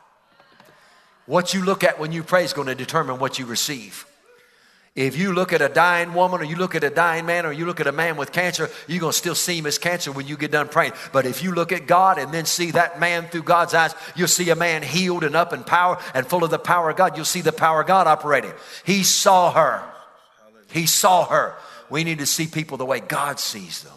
What 1.24 1.54
you 1.54 1.64
look 1.64 1.82
at 1.82 1.98
when 1.98 2.12
you 2.12 2.22
pray 2.22 2.44
is 2.44 2.52
going 2.52 2.68
to 2.68 2.74
determine 2.74 3.18
what 3.18 3.38
you 3.38 3.46
receive. 3.46 4.06
If 4.94 5.16
you 5.16 5.32
look 5.32 5.52
at 5.52 5.62
a 5.62 5.68
dying 5.68 6.12
woman 6.12 6.40
or 6.40 6.44
you 6.44 6.56
look 6.56 6.74
at 6.74 6.84
a 6.84 6.90
dying 6.90 7.24
man 7.26 7.46
or 7.46 7.52
you 7.52 7.64
look 7.64 7.80
at 7.80 7.86
a 7.86 7.92
man 7.92 8.16
with 8.16 8.32
cancer, 8.32 8.70
you're 8.86 9.00
going 9.00 9.12
to 9.12 9.18
still 9.18 9.34
see 9.34 9.58
him 9.58 9.66
as 9.66 9.78
cancer 9.78 10.12
when 10.12 10.26
you 10.26 10.36
get 10.36 10.52
done 10.52 10.68
praying. 10.68 10.92
But 11.12 11.26
if 11.26 11.42
you 11.42 11.52
look 11.52 11.72
at 11.72 11.86
God 11.86 12.18
and 12.18 12.32
then 12.32 12.44
see 12.44 12.70
that 12.72 13.00
man 13.00 13.28
through 13.28 13.42
God's 13.42 13.74
eyes, 13.74 13.94
you'll 14.14 14.28
see 14.28 14.50
a 14.50 14.56
man 14.56 14.82
healed 14.82 15.24
and 15.24 15.36
up 15.36 15.52
in 15.52 15.64
power 15.64 15.98
and 16.14 16.26
full 16.26 16.44
of 16.44 16.50
the 16.50 16.58
power 16.58 16.90
of 16.90 16.96
God. 16.96 17.16
You'll 17.16 17.24
see 17.24 17.40
the 17.40 17.52
power 17.52 17.80
of 17.80 17.86
God 17.86 18.06
operating. 18.06 18.52
He 18.84 19.04
saw 19.04 19.52
her. 19.52 19.82
He 20.70 20.86
saw 20.86 21.26
her. 21.26 21.54
We 21.90 22.04
need 22.04 22.18
to 22.18 22.26
see 22.26 22.46
people 22.46 22.78
the 22.78 22.86
way 22.86 23.00
God 23.00 23.38
sees 23.38 23.82
them. 23.82 23.92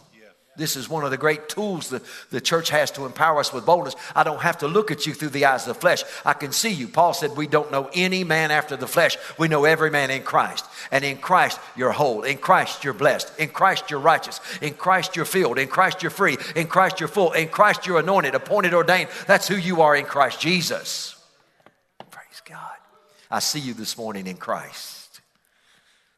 This 0.59 0.75
is 0.75 0.89
one 0.89 1.05
of 1.05 1.11
the 1.11 1.17
great 1.17 1.47
tools 1.47 1.89
that 1.89 2.03
the 2.31 2.41
church 2.41 2.69
has 2.69 2.91
to 2.91 3.05
empower 3.05 3.39
us 3.39 3.53
with 3.53 3.65
boldness. 3.65 3.95
I 4.13 4.23
don't 4.23 4.41
have 4.41 4.57
to 4.57 4.67
look 4.67 4.91
at 4.91 5.07
you 5.07 5.13
through 5.13 5.29
the 5.29 5.45
eyes 5.45 5.65
of 5.65 5.73
the 5.73 5.79
flesh. 5.79 6.03
I 6.25 6.33
can 6.33 6.51
see 6.51 6.69
you. 6.69 6.89
Paul 6.89 7.13
said, 7.13 7.37
We 7.37 7.47
don't 7.47 7.71
know 7.71 7.89
any 7.93 8.25
man 8.25 8.51
after 8.51 8.75
the 8.75 8.85
flesh. 8.85 9.17
We 9.37 9.47
know 9.47 9.63
every 9.63 9.89
man 9.89 10.11
in 10.11 10.21
Christ. 10.21 10.65
And 10.91 11.05
in 11.05 11.17
Christ, 11.17 11.59
you're 11.77 11.93
whole. 11.93 12.23
In 12.23 12.37
Christ, 12.37 12.83
you're 12.83 12.93
blessed. 12.93 13.31
In 13.39 13.47
Christ, 13.47 13.89
you're 13.89 14.01
righteous. 14.01 14.41
In 14.61 14.73
Christ, 14.73 15.15
you're 15.15 15.23
filled. 15.23 15.59
In 15.59 15.69
Christ, 15.69 16.03
you're 16.03 16.09
free. 16.09 16.37
In 16.57 16.67
Christ, 16.67 16.99
you're 16.99 17.07
full. 17.07 17.31
In 17.31 17.47
Christ, 17.47 17.87
you're 17.87 17.99
anointed, 17.99 18.35
appointed, 18.35 18.73
ordained. 18.73 19.09
That's 19.27 19.47
who 19.47 19.55
you 19.55 19.81
are 19.81 19.95
in 19.95 20.05
Christ 20.05 20.41
Jesus. 20.41 21.15
Praise 22.11 22.41
God. 22.43 22.75
I 23.31 23.39
see 23.39 23.59
you 23.59 23.73
this 23.73 23.97
morning 23.97 24.27
in 24.27 24.35
Christ. 24.35 24.98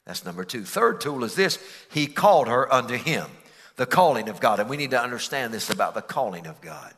That's 0.06 0.24
number 0.24 0.44
two. 0.44 0.64
Third 0.64 1.00
tool 1.00 1.24
is 1.24 1.34
this 1.34 1.58
He 1.90 2.06
called 2.06 2.48
her 2.48 2.72
unto 2.72 2.96
Him, 2.96 3.26
the 3.76 3.86
calling 3.86 4.28
of 4.28 4.40
God. 4.40 4.60
And 4.60 4.68
we 4.68 4.76
need 4.76 4.90
to 4.90 5.00
understand 5.00 5.52
this 5.54 5.70
about 5.70 5.94
the 5.94 6.02
calling 6.02 6.46
of 6.46 6.60
God. 6.60 6.94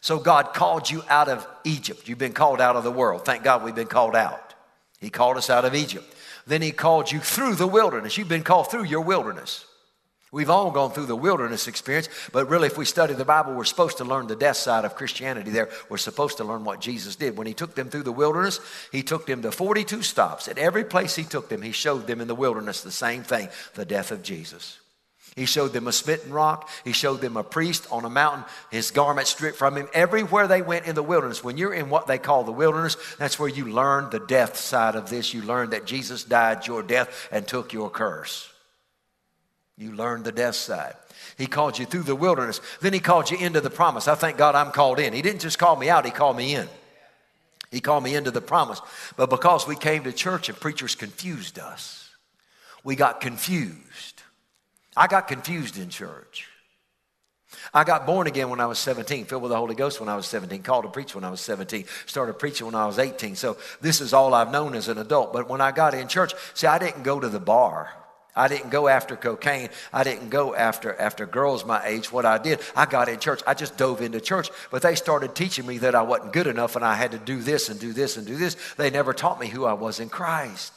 So 0.00 0.18
God 0.18 0.52
called 0.52 0.90
you 0.90 1.02
out 1.08 1.28
of 1.28 1.46
Egypt. 1.64 2.08
You've 2.08 2.18
been 2.18 2.32
called 2.32 2.60
out 2.60 2.74
of 2.74 2.84
the 2.84 2.90
world. 2.90 3.24
Thank 3.24 3.44
God 3.44 3.62
we've 3.62 3.74
been 3.74 3.86
called 3.86 4.16
out. 4.16 4.54
He 5.00 5.10
called 5.10 5.36
us 5.36 5.50
out 5.50 5.64
of 5.64 5.74
Egypt. 5.74 6.12
Then 6.46 6.62
He 6.62 6.72
called 6.72 7.12
you 7.12 7.20
through 7.20 7.54
the 7.54 7.66
wilderness. 7.66 8.16
You've 8.18 8.28
been 8.28 8.42
called 8.42 8.70
through 8.70 8.84
your 8.84 9.02
wilderness. 9.02 9.64
We've 10.32 10.48
all 10.48 10.70
gone 10.70 10.92
through 10.92 11.06
the 11.06 11.14
wilderness 11.14 11.68
experience, 11.68 12.08
but 12.32 12.48
really, 12.48 12.66
if 12.66 12.78
we 12.78 12.86
study 12.86 13.12
the 13.12 13.22
Bible, 13.22 13.52
we're 13.52 13.64
supposed 13.64 13.98
to 13.98 14.04
learn 14.04 14.28
the 14.28 14.34
death 14.34 14.56
side 14.56 14.86
of 14.86 14.96
Christianity 14.96 15.50
there. 15.50 15.68
We're 15.90 15.98
supposed 15.98 16.38
to 16.38 16.44
learn 16.44 16.64
what 16.64 16.80
Jesus 16.80 17.16
did. 17.16 17.36
When 17.36 17.46
he 17.46 17.52
took 17.52 17.74
them 17.74 17.90
through 17.90 18.04
the 18.04 18.12
wilderness, 18.12 18.58
he 18.90 19.02
took 19.02 19.26
them 19.26 19.42
to 19.42 19.52
42 19.52 20.00
stops. 20.02 20.48
At 20.48 20.56
every 20.56 20.84
place 20.84 21.14
he 21.14 21.24
took 21.24 21.50
them, 21.50 21.60
he 21.60 21.72
showed 21.72 22.06
them 22.06 22.22
in 22.22 22.28
the 22.28 22.34
wilderness 22.34 22.80
the 22.80 22.90
same 22.90 23.22
thing 23.22 23.50
the 23.74 23.84
death 23.84 24.10
of 24.10 24.22
Jesus. 24.22 24.80
He 25.36 25.44
showed 25.44 25.74
them 25.74 25.86
a 25.86 25.92
smitten 25.92 26.32
rock. 26.32 26.70
He 26.82 26.92
showed 26.92 27.20
them 27.20 27.36
a 27.36 27.44
priest 27.44 27.86
on 27.90 28.06
a 28.06 28.10
mountain, 28.10 28.44
his 28.70 28.90
garment 28.90 29.26
stripped 29.26 29.58
from 29.58 29.76
him. 29.76 29.88
Everywhere 29.92 30.48
they 30.48 30.62
went 30.62 30.86
in 30.86 30.94
the 30.94 31.02
wilderness, 31.02 31.44
when 31.44 31.58
you're 31.58 31.74
in 31.74 31.90
what 31.90 32.06
they 32.06 32.18
call 32.18 32.44
the 32.44 32.52
wilderness, 32.52 32.96
that's 33.18 33.38
where 33.38 33.50
you 33.50 33.66
learn 33.66 34.08
the 34.08 34.18
death 34.18 34.56
side 34.56 34.94
of 34.94 35.10
this. 35.10 35.34
You 35.34 35.42
learn 35.42 35.70
that 35.70 35.84
Jesus 35.84 36.24
died 36.24 36.66
your 36.66 36.82
death 36.82 37.28
and 37.30 37.46
took 37.46 37.74
your 37.74 37.90
curse. 37.90 38.51
You 39.76 39.92
learned 39.92 40.24
the 40.24 40.32
death 40.32 40.54
side. 40.54 40.94
He 41.38 41.46
called 41.46 41.78
you 41.78 41.86
through 41.86 42.02
the 42.02 42.14
wilderness. 42.14 42.60
Then 42.80 42.92
he 42.92 43.00
called 43.00 43.30
you 43.30 43.38
into 43.38 43.60
the 43.60 43.70
promise. 43.70 44.06
I 44.06 44.14
thank 44.14 44.36
God 44.36 44.54
I'm 44.54 44.70
called 44.70 44.98
in. 44.98 45.12
He 45.12 45.22
didn't 45.22 45.40
just 45.40 45.58
call 45.58 45.76
me 45.76 45.88
out, 45.88 46.04
he 46.04 46.10
called 46.10 46.36
me 46.36 46.54
in. 46.54 46.68
He 47.70 47.80
called 47.80 48.04
me 48.04 48.14
into 48.14 48.30
the 48.30 48.42
promise. 48.42 48.82
But 49.16 49.30
because 49.30 49.66
we 49.66 49.76
came 49.76 50.04
to 50.04 50.12
church 50.12 50.50
and 50.50 50.60
preachers 50.60 50.94
confused 50.94 51.58
us, 51.58 52.10
we 52.84 52.96
got 52.96 53.20
confused. 53.22 54.22
I 54.94 55.06
got 55.06 55.26
confused 55.26 55.78
in 55.78 55.88
church. 55.88 56.48
I 57.72 57.84
got 57.84 58.06
born 58.06 58.26
again 58.26 58.50
when 58.50 58.60
I 58.60 58.66
was 58.66 58.78
17, 58.78 59.24
filled 59.24 59.42
with 59.42 59.50
the 59.50 59.56
Holy 59.56 59.74
Ghost 59.74 60.00
when 60.00 60.08
I 60.08 60.16
was 60.16 60.26
17, 60.26 60.62
called 60.62 60.84
to 60.84 60.90
preach 60.90 61.14
when 61.14 61.24
I 61.24 61.30
was 61.30 61.40
17, 61.40 61.86
started 62.06 62.34
preaching 62.34 62.66
when 62.66 62.74
I 62.74 62.86
was 62.86 62.98
18. 62.98 63.36
So 63.36 63.56
this 63.80 64.00
is 64.00 64.12
all 64.12 64.34
I've 64.34 64.50
known 64.50 64.74
as 64.74 64.88
an 64.88 64.98
adult. 64.98 65.32
But 65.32 65.48
when 65.48 65.60
I 65.60 65.72
got 65.72 65.94
in 65.94 66.08
church, 66.08 66.34
see, 66.54 66.66
I 66.66 66.78
didn't 66.78 67.02
go 67.02 67.20
to 67.20 67.28
the 67.28 67.40
bar. 67.40 67.90
I 68.34 68.48
didn't 68.48 68.70
go 68.70 68.88
after 68.88 69.14
cocaine. 69.14 69.68
I 69.92 70.04
didn't 70.04 70.30
go 70.30 70.54
after, 70.54 70.98
after 70.98 71.26
girls 71.26 71.66
my 71.66 71.84
age. 71.86 72.10
What 72.10 72.24
I 72.24 72.38
did, 72.38 72.60
I 72.74 72.86
got 72.86 73.08
in 73.10 73.18
church. 73.18 73.42
I 73.46 73.52
just 73.52 73.76
dove 73.76 74.00
into 74.00 74.20
church. 74.20 74.50
But 74.70 74.80
they 74.80 74.94
started 74.94 75.34
teaching 75.34 75.66
me 75.66 75.78
that 75.78 75.94
I 75.94 76.02
wasn't 76.02 76.32
good 76.32 76.46
enough 76.46 76.74
and 76.74 76.84
I 76.84 76.94
had 76.94 77.10
to 77.10 77.18
do 77.18 77.42
this 77.42 77.68
and 77.68 77.78
do 77.78 77.92
this 77.92 78.16
and 78.16 78.26
do 78.26 78.36
this. 78.36 78.56
They 78.76 78.90
never 78.90 79.12
taught 79.12 79.38
me 79.38 79.48
who 79.48 79.66
I 79.66 79.74
was 79.74 80.00
in 80.00 80.08
Christ. 80.08 80.72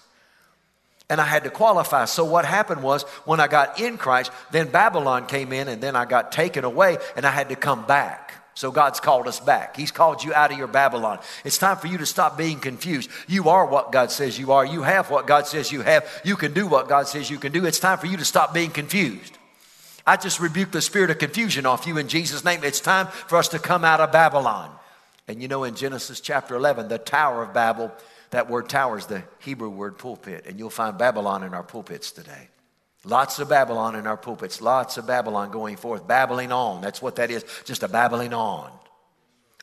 And 1.10 1.22
I 1.22 1.26
had 1.26 1.46
to 1.46 1.50
qualify. 1.50 2.06
So 2.06 2.26
what 2.26 2.46
happened 2.46 2.84
was 2.84 3.04
when 3.24 3.40
I 3.40 3.48
got 3.48 3.80
in 3.80 3.98
Christ, 3.98 4.32
then 4.52 4.70
Babylon 4.70 5.26
came 5.28 5.54
in 5.54 5.70
and 5.70 5.82
then 5.82 5.96
I 5.96 6.04
got 6.04 6.32
taken 6.32 6.66
away 6.66 6.98
and 7.16 7.26
I 7.26 7.32
had 7.32 7.50
to 7.50 7.56
come 7.56 7.86
back. 7.86 8.34
So 8.56 8.72
God's 8.72 9.02
called 9.02 9.28
us 9.28 9.42
back. 9.42 9.76
He's 9.76 9.92
called 9.92 10.24
you 10.24 10.34
out 10.34 10.52
of 10.52 10.58
your 10.58 10.68
Babylon. 10.68 11.20
It's 11.44 11.58
time 11.58 11.76
for 11.76 11.88
you 11.88 11.98
to 11.98 12.06
stop 12.06 12.38
being 12.38 12.60
confused. 12.60 13.10
You 13.28 13.50
are 13.50 13.66
what 13.66 13.92
God 13.92 14.12
says 14.12 14.40
you 14.40 14.54
are. 14.54 14.66
You 14.66 14.82
have 14.82 15.12
what 15.12 15.28
God 15.28 15.46
says 15.46 15.74
you 15.74 15.82
have. 15.82 16.08
You 16.24 16.38
can 16.38 16.54
do 16.54 16.66
what 16.66 16.88
God 16.88 17.08
says 17.08 17.30
you 17.30 17.38
can 17.38 17.52
do. 17.52 17.66
It's 17.66 17.80
time 17.80 17.98
for 17.98 18.08
you 18.08 18.16
to 18.16 18.26
stop 18.26 18.54
being 18.54 18.72
confused. 18.72 19.38
I 20.08 20.16
just 20.16 20.40
rebuke 20.40 20.72
the 20.72 20.82
spirit 20.82 21.10
of 21.10 21.18
confusion 21.18 21.66
off 21.66 21.86
you 21.86 21.98
in 21.98 22.08
Jesus' 22.08 22.46
name. 22.46 22.64
It's 22.64 22.80
time 22.80 23.08
for 23.08 23.38
us 23.38 23.50
to 23.50 23.60
come 23.60 23.84
out 23.84 24.00
of 24.00 24.14
Babylon. 24.14 24.72
And 25.28 25.42
you 25.42 25.50
know, 25.50 25.66
in 25.66 25.76
Genesis 25.76 26.22
chapter 26.22 26.56
11, 26.56 26.88
the 26.88 26.98
Tower 26.98 27.44
of 27.44 27.54
Babel, 27.54 27.92
that 28.30 28.50
word 28.50 28.70
tower 28.70 28.98
is 28.98 29.08
the 29.08 29.24
Hebrew 29.40 29.70
word 29.70 29.98
pulpit. 29.98 30.46
And 30.48 30.60
you'll 30.60 30.70
find 30.70 30.98
Babylon 30.98 31.44
in 31.44 31.54
our 31.54 31.64
pulpits 31.64 32.12
today. 32.12 32.48
Lots 33.06 33.38
of 33.38 33.50
Babylon 33.50 33.96
in 33.96 34.08
our 34.08 34.18
pulpits, 34.18 34.62
lots 34.62 34.98
of 34.98 35.06
Babylon 35.06 35.52
going 35.52 35.78
forth, 35.78 36.08
babbling 36.08 36.52
on. 36.52 36.82
That's 36.82 37.02
what 37.02 37.18
that 37.18 37.30
is, 37.30 37.46
just 37.64 37.84
a 37.84 37.88
babbling 37.88 38.34
on. 38.34 38.72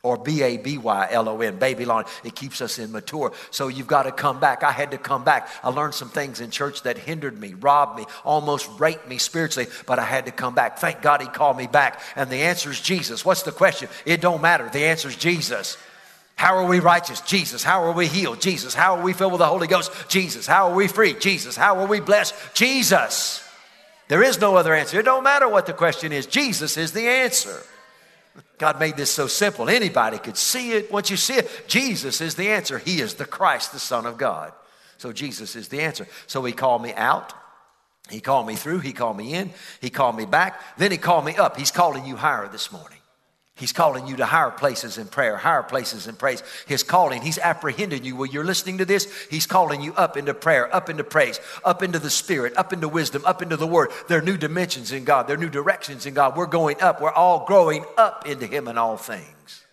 Or 0.01 0.17
B 0.17 0.41
A 0.43 0.57
B 0.57 0.77
Y 0.77 1.07
L 1.11 1.29
O 1.29 1.39
N, 1.39 1.57
Babylon. 1.57 2.05
It 2.25 2.35
keeps 2.35 2.61
us 2.61 2.77
immature. 2.77 3.31
So 3.51 3.69
you've 3.69 3.87
got 3.87 4.03
to 4.03 4.11
come 4.11 4.39
back. 4.39 4.63
I 4.63 4.71
had 4.71 4.91
to 4.91 4.97
come 4.97 5.23
back. 5.23 5.47
I 5.63 5.69
learned 5.69 5.93
some 5.93 6.09
things 6.09 6.41
in 6.41 6.51
church 6.51 6.83
that 6.83 6.97
hindered 6.97 7.39
me, 7.39 7.53
robbed 7.53 7.97
me, 7.97 8.05
almost 8.25 8.69
raped 8.79 9.07
me 9.07 9.17
spiritually, 9.17 9.69
but 9.85 9.99
I 9.99 10.03
had 10.03 10.25
to 10.25 10.31
come 10.31 10.55
back. 10.55 10.77
Thank 10.79 11.01
God 11.01 11.21
he 11.21 11.27
called 11.27 11.55
me 11.55 11.67
back. 11.67 12.01
And 12.17 12.29
the 12.29 12.41
answer 12.41 12.69
is 12.71 12.81
Jesus. 12.81 13.23
What's 13.23 13.43
the 13.43 13.53
question? 13.53 13.87
It 14.05 14.19
don't 14.19 14.41
matter. 14.41 14.69
The 14.69 14.83
answer 14.85 15.07
is 15.07 15.15
Jesus. 15.15 15.77
How 16.43 16.57
are 16.57 16.65
we 16.65 16.81
righteous? 16.81 17.21
Jesus. 17.21 17.63
How 17.63 17.85
are 17.85 17.93
we 17.93 18.05
healed? 18.05 18.41
Jesus. 18.41 18.73
How 18.73 18.97
are 18.97 19.01
we 19.01 19.13
filled 19.13 19.31
with 19.31 19.39
the 19.39 19.47
Holy 19.47 19.65
Ghost? 19.65 19.93
Jesus. 20.09 20.45
How 20.45 20.67
are 20.67 20.75
we 20.75 20.89
free? 20.89 21.13
Jesus. 21.13 21.55
How 21.55 21.79
are 21.79 21.87
we 21.87 22.01
blessed? 22.01 22.35
Jesus. 22.53 23.47
There 24.09 24.21
is 24.21 24.41
no 24.41 24.57
other 24.57 24.73
answer. 24.73 24.99
It 24.99 25.03
don't 25.03 25.23
matter 25.23 25.47
what 25.47 25.67
the 25.67 25.71
question 25.71 26.11
is. 26.11 26.25
Jesus 26.25 26.75
is 26.75 26.91
the 26.91 27.07
answer. 27.07 27.61
God 28.57 28.77
made 28.77 28.97
this 28.97 29.09
so 29.09 29.25
simple. 29.27 29.69
Anybody 29.69 30.17
could 30.17 30.35
see 30.35 30.73
it. 30.73 30.91
Once 30.91 31.09
you 31.09 31.15
see 31.15 31.35
it, 31.35 31.49
Jesus 31.69 32.19
is 32.19 32.35
the 32.35 32.49
answer. 32.49 32.77
He 32.77 32.99
is 32.99 33.13
the 33.13 33.23
Christ, 33.23 33.71
the 33.71 33.79
Son 33.79 34.05
of 34.05 34.17
God. 34.17 34.51
So 34.97 35.13
Jesus 35.13 35.55
is 35.55 35.69
the 35.69 35.79
answer. 35.79 36.09
So 36.27 36.43
he 36.43 36.51
called 36.51 36.83
me 36.83 36.93
out. 36.93 37.31
He 38.09 38.19
called 38.19 38.47
me 38.47 38.57
through. 38.57 38.79
He 38.79 38.91
called 38.91 39.15
me 39.15 39.33
in. 39.33 39.51
He 39.79 39.89
called 39.89 40.17
me 40.17 40.25
back. 40.25 40.59
Then 40.77 40.91
he 40.91 40.97
called 40.97 41.23
me 41.23 41.37
up. 41.37 41.55
He's 41.55 41.71
calling 41.71 42.03
you 42.03 42.17
higher 42.17 42.49
this 42.49 42.69
morning. 42.69 42.92
He's 43.55 43.71
calling 43.71 44.07
you 44.07 44.15
to 44.15 44.25
higher 44.25 44.49
places 44.49 44.97
in 44.97 45.07
prayer, 45.07 45.37
higher 45.37 45.61
places 45.61 46.07
in 46.07 46.15
praise. 46.15 46.41
His 46.65 46.81
calling, 46.81 47.21
He's 47.21 47.37
apprehending 47.37 48.03
you 48.03 48.15
while 48.15 48.25
you're 48.25 48.43
listening 48.43 48.79
to 48.79 48.85
this. 48.85 49.07
He's 49.29 49.45
calling 49.45 49.81
you 49.81 49.93
up 49.93 50.17
into 50.17 50.33
prayer, 50.33 50.73
up 50.75 50.89
into 50.89 51.03
praise, 51.03 51.39
up 51.63 51.83
into 51.83 51.99
the 51.99 52.09
Spirit, 52.09 52.57
up 52.57 52.73
into 52.73 52.89
wisdom, 52.89 53.23
up 53.25 53.43
into 53.43 53.55
the 53.55 53.67
Word. 53.67 53.91
There 54.07 54.17
are 54.17 54.23
new 54.23 54.37
dimensions 54.37 54.91
in 54.91 55.03
God, 55.03 55.27
there 55.27 55.35
are 55.35 55.39
new 55.39 55.51
directions 55.51 56.07
in 56.07 56.15
God. 56.15 56.35
We're 56.35 56.47
going 56.47 56.81
up, 56.81 56.99
we're 56.99 57.11
all 57.11 57.45
growing 57.45 57.85
up 57.95 58.27
into 58.27 58.47
Him 58.47 58.67
in 58.67 58.79
all 58.79 58.97
things. 58.97 59.63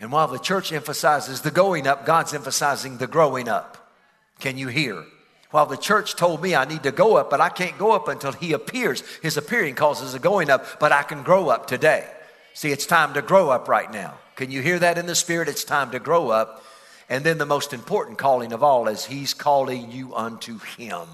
And 0.00 0.12
while 0.12 0.28
the 0.28 0.38
church 0.38 0.72
emphasizes 0.72 1.40
the 1.40 1.50
going 1.50 1.88
up, 1.88 2.06
God's 2.06 2.34
emphasizing 2.34 2.98
the 2.98 3.08
growing 3.08 3.48
up. 3.48 3.90
Can 4.38 4.56
you 4.56 4.68
hear? 4.68 5.04
While 5.50 5.66
the 5.66 5.76
church 5.76 6.14
told 6.14 6.40
me 6.40 6.54
I 6.54 6.66
need 6.66 6.84
to 6.84 6.92
go 6.92 7.16
up, 7.16 7.30
but 7.30 7.40
I 7.40 7.48
can't 7.48 7.76
go 7.78 7.90
up 7.92 8.06
until 8.06 8.32
He 8.32 8.52
appears. 8.52 9.02
His 9.22 9.36
appearing 9.36 9.74
causes 9.74 10.14
a 10.14 10.20
going 10.20 10.50
up, 10.50 10.78
but 10.78 10.92
I 10.92 11.02
can 11.02 11.24
grow 11.24 11.48
up 11.48 11.66
today. 11.66 12.08
See, 12.54 12.70
it's 12.70 12.86
time 12.86 13.14
to 13.14 13.22
grow 13.22 13.50
up 13.50 13.68
right 13.68 13.90
now. 13.90 14.18
Can 14.36 14.50
you 14.50 14.62
hear 14.62 14.78
that 14.78 14.98
in 14.98 15.06
the 15.06 15.14
spirit? 15.14 15.48
It's 15.48 15.64
time 15.64 15.90
to 15.92 15.98
grow 15.98 16.30
up. 16.30 16.64
And 17.08 17.24
then 17.24 17.38
the 17.38 17.46
most 17.46 17.72
important 17.72 18.18
calling 18.18 18.52
of 18.52 18.62
all 18.62 18.88
is 18.88 19.04
He's 19.04 19.34
calling 19.34 19.90
you 19.90 20.14
unto 20.14 20.58
Him. 20.58 21.06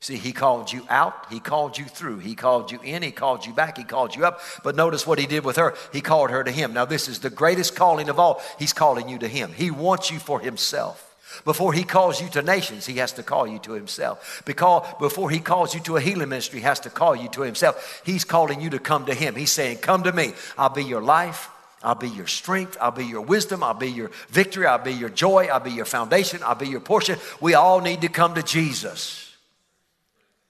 See, 0.00 0.16
He 0.16 0.32
called 0.32 0.72
you 0.72 0.84
out, 0.88 1.26
He 1.30 1.38
called 1.38 1.78
you 1.78 1.84
through, 1.84 2.18
He 2.18 2.34
called 2.34 2.72
you 2.72 2.80
in, 2.82 3.02
He 3.02 3.12
called 3.12 3.46
you 3.46 3.52
back, 3.52 3.78
He 3.78 3.84
called 3.84 4.16
you 4.16 4.24
up. 4.24 4.40
But 4.64 4.74
notice 4.74 5.06
what 5.06 5.18
He 5.18 5.26
did 5.26 5.44
with 5.44 5.56
her. 5.56 5.74
He 5.92 6.00
called 6.00 6.30
her 6.30 6.42
to 6.42 6.50
Him. 6.50 6.72
Now, 6.72 6.84
this 6.84 7.08
is 7.08 7.20
the 7.20 7.30
greatest 7.30 7.76
calling 7.76 8.08
of 8.08 8.18
all. 8.18 8.42
He's 8.58 8.72
calling 8.72 9.08
you 9.08 9.18
to 9.18 9.28
Him. 9.28 9.52
He 9.52 9.70
wants 9.70 10.10
you 10.10 10.18
for 10.18 10.40
Himself. 10.40 11.11
Before 11.44 11.72
he 11.72 11.84
calls 11.84 12.20
you 12.20 12.28
to 12.30 12.42
nations, 12.42 12.86
he 12.86 12.96
has 12.98 13.12
to 13.12 13.22
call 13.22 13.46
you 13.46 13.58
to 13.60 13.72
himself. 13.72 14.42
Because 14.44 14.86
before 14.98 15.30
he 15.30 15.40
calls 15.40 15.74
you 15.74 15.80
to 15.80 15.96
a 15.96 16.00
healing 16.00 16.28
ministry, 16.28 16.60
he 16.60 16.64
has 16.64 16.80
to 16.80 16.90
call 16.90 17.16
you 17.16 17.28
to 17.30 17.42
himself. 17.42 18.02
He's 18.04 18.24
calling 18.24 18.60
you 18.60 18.70
to 18.70 18.78
come 18.78 19.06
to 19.06 19.14
him. 19.14 19.34
He's 19.34 19.52
saying, 19.52 19.78
Come 19.78 20.04
to 20.04 20.12
me. 20.12 20.32
I'll 20.56 20.68
be 20.68 20.84
your 20.84 21.02
life. 21.02 21.48
I'll 21.82 21.96
be 21.96 22.08
your 22.08 22.26
strength. 22.26 22.76
I'll 22.80 22.92
be 22.92 23.06
your 23.06 23.22
wisdom. 23.22 23.62
I'll 23.62 23.74
be 23.74 23.90
your 23.90 24.10
victory. 24.28 24.66
I'll 24.66 24.78
be 24.78 24.92
your 24.92 25.08
joy. 25.08 25.46
I'll 25.46 25.60
be 25.60 25.72
your 25.72 25.84
foundation. 25.84 26.40
I'll 26.44 26.54
be 26.54 26.68
your 26.68 26.80
portion. 26.80 27.18
We 27.40 27.54
all 27.54 27.80
need 27.80 28.02
to 28.02 28.08
come 28.08 28.34
to 28.34 28.42
Jesus. 28.42 29.34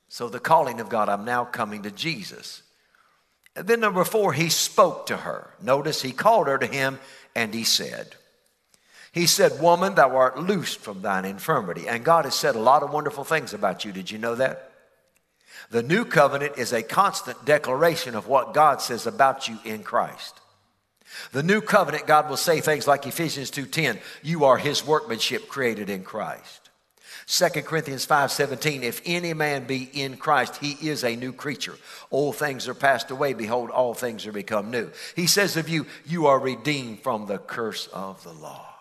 So, 0.09 0.29
the 0.29 0.41
calling 0.41 0.81
of 0.81 0.91
God, 0.91 1.09
I'm 1.09 1.25
now 1.25 1.45
coming 1.47 1.85
to 1.85 1.91
Jesus. 1.91 2.63
And 3.57 3.67
then, 3.67 3.81
number 3.81 4.05
four, 4.05 4.33
he 4.33 4.51
spoke 4.51 5.07
to 5.07 5.17
her. 5.17 5.51
Notice 5.63 6.03
he 6.03 6.13
called 6.13 6.49
her 6.49 6.59
to 6.59 6.67
him 6.67 6.99
and 7.35 7.55
he 7.55 7.65
said, 7.65 8.15
he 9.13 9.27
said, 9.27 9.61
Woman, 9.61 9.95
thou 9.95 10.17
art 10.17 10.39
loosed 10.39 10.81
from 10.81 11.03
thine 11.03 11.27
infirmity. 11.27 11.87
And 11.87 12.05
God 12.05 12.25
has 12.25 12.35
said 12.35 12.55
a 12.55 12.61
lot 12.61 12.83
of 12.83 12.93
wonderful 12.93 13.25
things 13.25 13.53
about 13.53 13.85
you. 13.85 13.93
Did 13.93 14.11
you 14.11 14.19
know 14.19 14.35
that? 14.37 14.73
The 15.71 15.83
new 15.83 16.05
covenant 16.05 16.57
is 16.57 16.73
a 16.73 16.83
constant 16.83 17.45
declaration 17.45 18.15
of 18.15 18.27
what 18.27 18.55
God 18.55 18.81
says 18.81 19.07
about 19.07 19.49
you 19.49 19.59
in 19.65 19.83
Christ. 19.83 20.41
The 21.33 21.43
new 21.43 21.61
covenant, 21.61 22.07
God 22.07 22.31
will 22.31 22.39
say 22.39 22.61
things 22.61 22.87
like 22.87 23.07
Ephesians 23.07 23.51
2:10, 23.51 24.01
you 24.23 24.47
are 24.47 24.57
his 24.57 24.85
workmanship 24.85 25.47
created 25.47 25.91
in 25.91 26.05
Christ. 26.05 26.71
2 27.27 27.67
Corinthians 27.67 28.07
5:17 28.07 28.83
If 28.83 29.03
any 29.05 29.35
man 29.35 29.65
be 29.65 29.91
in 29.93 30.17
Christ 30.17 30.57
he 30.57 30.73
is 30.89 31.05
a 31.05 31.17
new 31.17 31.35
creature. 31.35 31.79
Old 32.11 32.37
things 32.37 32.67
are 32.67 32.75
passed 32.75 33.11
away 33.11 33.35
behold 33.35 33.71
all 33.71 33.93
things 33.93 34.27
are 34.27 34.33
become 34.33 34.71
new. 34.71 34.91
He 35.15 35.27
says 35.27 35.59
of 35.59 35.69
you 35.69 35.87
you 36.07 36.27
are 36.27 36.39
redeemed 36.39 37.03
from 37.03 37.27
the 37.27 37.39
curse 37.39 37.89
of 37.89 38.23
the 38.25 38.33
law. 38.33 38.72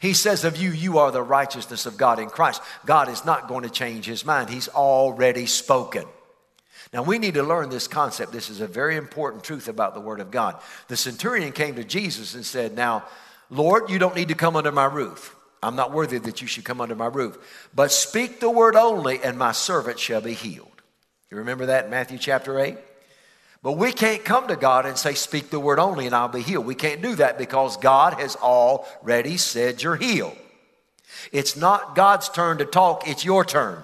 He 0.00 0.12
says 0.12 0.44
of 0.44 0.56
you, 0.56 0.70
you 0.70 0.98
are 0.98 1.10
the 1.10 1.22
righteousness 1.22 1.86
of 1.86 1.96
God 1.96 2.18
in 2.18 2.28
Christ. 2.28 2.62
God 2.84 3.08
is 3.08 3.24
not 3.24 3.48
going 3.48 3.62
to 3.62 3.70
change 3.70 4.06
his 4.06 4.24
mind, 4.24 4.50
he's 4.50 4.68
already 4.68 5.46
spoken. 5.46 6.04
Now, 6.92 7.02
we 7.04 7.18
need 7.18 7.34
to 7.34 7.42
learn 7.42 7.70
this 7.70 7.86
concept. 7.86 8.32
This 8.32 8.50
is 8.50 8.60
a 8.60 8.66
very 8.66 8.96
important 8.96 9.44
truth 9.44 9.68
about 9.68 9.94
the 9.94 10.00
Word 10.00 10.18
of 10.18 10.32
God. 10.32 10.60
The 10.88 10.96
centurion 10.96 11.52
came 11.52 11.76
to 11.76 11.84
Jesus 11.84 12.34
and 12.34 12.44
said, 12.44 12.74
Now, 12.74 13.04
Lord, 13.48 13.90
you 13.90 13.98
don't 13.98 14.16
need 14.16 14.28
to 14.28 14.34
come 14.34 14.56
under 14.56 14.72
my 14.72 14.86
roof. 14.86 15.36
I'm 15.62 15.76
not 15.76 15.92
worthy 15.92 16.18
that 16.18 16.40
you 16.40 16.48
should 16.48 16.64
come 16.64 16.80
under 16.80 16.96
my 16.96 17.06
roof. 17.06 17.38
But 17.74 17.92
speak 17.92 18.40
the 18.40 18.50
word 18.50 18.74
only, 18.74 19.22
and 19.22 19.38
my 19.38 19.52
servant 19.52 20.00
shall 20.00 20.20
be 20.20 20.34
healed. 20.34 20.82
You 21.30 21.36
remember 21.38 21.66
that 21.66 21.84
in 21.84 21.90
Matthew 21.90 22.18
chapter 22.18 22.58
8? 22.58 22.76
But 23.62 23.72
we 23.72 23.92
can't 23.92 24.24
come 24.24 24.48
to 24.48 24.56
God 24.56 24.86
and 24.86 24.96
say, 24.96 25.14
Speak 25.14 25.50
the 25.50 25.60
word 25.60 25.78
only 25.78 26.06
and 26.06 26.14
I'll 26.14 26.28
be 26.28 26.42
healed. 26.42 26.64
We 26.64 26.74
can't 26.74 27.02
do 27.02 27.14
that 27.16 27.36
because 27.36 27.76
God 27.76 28.14
has 28.14 28.36
already 28.36 29.36
said 29.36 29.82
you're 29.82 29.96
healed. 29.96 30.36
It's 31.32 31.56
not 31.56 31.94
God's 31.94 32.28
turn 32.28 32.58
to 32.58 32.64
talk, 32.64 33.06
it's 33.06 33.24
your 33.24 33.44
turn. 33.44 33.82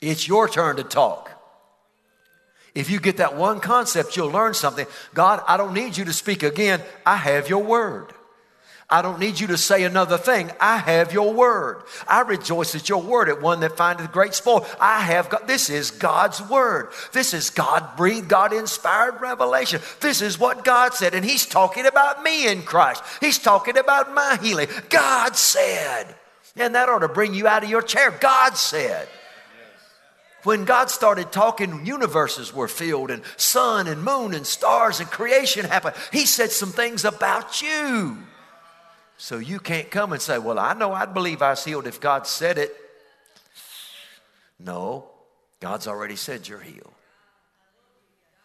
It's 0.00 0.26
your 0.26 0.48
turn 0.48 0.76
to 0.76 0.84
talk. 0.84 1.30
If 2.74 2.90
you 2.90 3.00
get 3.00 3.16
that 3.16 3.36
one 3.36 3.60
concept, 3.60 4.16
you'll 4.16 4.30
learn 4.30 4.52
something. 4.52 4.86
God, 5.14 5.42
I 5.48 5.56
don't 5.56 5.72
need 5.72 5.96
you 5.96 6.04
to 6.04 6.12
speak 6.12 6.42
again. 6.42 6.82
I 7.06 7.16
have 7.16 7.48
your 7.48 7.64
word. 7.64 8.12
I 8.88 9.02
don't 9.02 9.18
need 9.18 9.40
you 9.40 9.48
to 9.48 9.56
say 9.56 9.82
another 9.82 10.16
thing. 10.16 10.52
I 10.60 10.76
have 10.76 11.12
your 11.12 11.34
word. 11.34 11.82
I 12.06 12.20
rejoice 12.20 12.76
at 12.76 12.88
your 12.88 13.02
word 13.02 13.28
at 13.28 13.42
one 13.42 13.58
that 13.60 13.76
findeth 13.76 14.12
great 14.12 14.32
spoil. 14.32 14.64
I 14.80 15.00
have 15.00 15.28
God. 15.28 15.48
This 15.48 15.70
is 15.70 15.90
God's 15.90 16.40
word. 16.40 16.90
This 17.12 17.34
is 17.34 17.50
God 17.50 17.96
breathed, 17.96 18.28
God 18.28 18.52
inspired 18.52 19.20
revelation. 19.20 19.80
This 20.00 20.22
is 20.22 20.38
what 20.38 20.64
God 20.64 20.94
said. 20.94 21.14
And 21.14 21.24
He's 21.24 21.46
talking 21.46 21.84
about 21.84 22.22
me 22.22 22.46
in 22.46 22.62
Christ. 22.62 23.02
He's 23.20 23.40
talking 23.40 23.76
about 23.76 24.14
my 24.14 24.38
healing. 24.40 24.68
God 24.88 25.34
said. 25.34 26.14
And 26.54 26.76
that 26.76 26.88
ought 26.88 27.00
to 27.00 27.08
bring 27.08 27.34
you 27.34 27.48
out 27.48 27.64
of 27.64 27.70
your 27.70 27.82
chair. 27.82 28.12
God 28.12 28.56
said. 28.56 29.08
When 30.44 30.64
God 30.64 30.90
started 30.90 31.32
talking, 31.32 31.84
universes 31.84 32.54
were 32.54 32.68
filled, 32.68 33.10
and 33.10 33.24
sun 33.36 33.88
and 33.88 34.04
moon 34.04 34.32
and 34.32 34.46
stars 34.46 35.00
and 35.00 35.10
creation 35.10 35.64
happened. 35.64 35.96
He 36.12 36.24
said 36.24 36.52
some 36.52 36.70
things 36.70 37.04
about 37.04 37.60
you. 37.60 38.18
So 39.18 39.38
you 39.38 39.58
can't 39.58 39.90
come 39.90 40.12
and 40.12 40.20
say, 40.20 40.38
Well, 40.38 40.58
I 40.58 40.74
know 40.74 40.92
I'd 40.92 41.14
believe 41.14 41.42
I 41.42 41.50
was 41.50 41.64
healed 41.64 41.86
if 41.86 42.00
God 42.00 42.26
said 42.26 42.58
it. 42.58 42.74
No, 44.58 45.06
God's 45.60 45.86
already 45.86 46.16
said 46.16 46.48
you're 46.48 46.60
healed. 46.60 46.92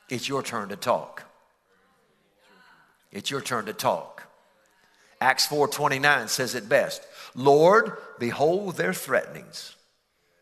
It's 0.10 0.28
your 0.28 0.44
turn 0.44 0.70
to 0.70 0.76
talk. 0.76 1.24
It's 3.12 3.32
your 3.32 3.42
turn 3.42 3.66
to 3.66 3.74
talk. 3.74 4.24
Acts 5.20 5.46
4:29 5.46 6.28
says 6.30 6.56
it 6.56 6.68
best. 6.68 7.06
Lord, 7.36 7.98
behold 8.20 8.76
their 8.76 8.94
threatenings. 8.94 9.76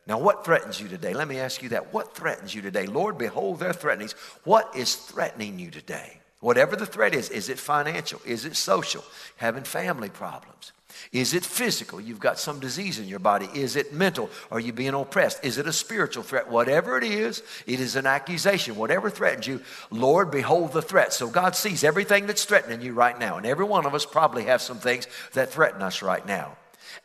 Now, 0.08 0.18
what 0.18 0.44
threatens 0.44 0.82
you 0.82 0.88
today? 0.88 1.14
Let 1.14 1.28
me 1.28 1.40
ask 1.40 1.62
you 1.62 1.70
that. 1.70 1.94
What 1.94 2.16
threatens 2.16 2.56
you 2.56 2.64
today? 2.64 2.88
Lord, 2.88 3.18
behold 3.18 3.60
their 3.60 3.74
threatenings. 3.74 4.14
What 4.44 4.76
is 4.76 4.96
threatening 4.96 5.60
you 5.60 5.70
today? 5.70 6.20
Whatever 6.40 6.76
the 6.76 6.86
threat 6.86 7.14
is, 7.14 7.30
is 7.30 7.50
it 7.50 7.60
financial? 7.60 8.22
Is 8.26 8.46
it 8.46 8.56
social? 8.56 9.04
Having 9.38 9.64
family 9.64 10.10
problems? 10.10 10.72
Is 11.12 11.34
it 11.34 11.46
physical? 11.46 12.00
You've 12.00 12.20
got 12.20 12.40
some 12.40 12.60
disease 12.60 13.00
in 13.00 13.08
your 13.08 13.20
body. 13.20 13.50
Is 13.54 13.76
it 13.76 13.94
mental? 13.94 14.30
Are 14.52 14.60
you 14.60 14.74
being 14.74 14.94
oppressed? 14.94 15.44
Is 15.44 15.58
it 15.58 15.68
a 15.68 15.74
spiritual 15.74 16.24
threat? 16.24 16.50
Whatever 16.50 16.98
it 16.98 17.04
is, 17.04 17.42
it 17.66 17.80
is 17.80 17.96
an 17.96 18.06
accusation. 18.06 18.76
Whatever 18.76 19.10
threatens 19.10 19.48
you, 19.48 19.62
Lord, 19.92 20.32
behold 20.32 20.74
the 20.74 20.82
threat. 20.82 21.14
So 21.14 21.30
God 21.30 21.56
sees 21.56 21.84
everything 21.84 22.28
that's 22.28 22.46
threatening 22.46 22.82
you 22.82 22.94
right 22.94 23.18
now. 23.18 23.38
And 23.38 23.46
every 23.46 23.66
one 23.66 23.86
of 23.86 23.94
us 23.94 24.06
probably 24.06 24.46
have 24.46 24.62
some 24.62 24.78
things 24.78 25.08
that 25.34 25.52
threaten 25.52 25.82
us 25.82 26.02
right 26.02 26.26
now. 26.26 26.58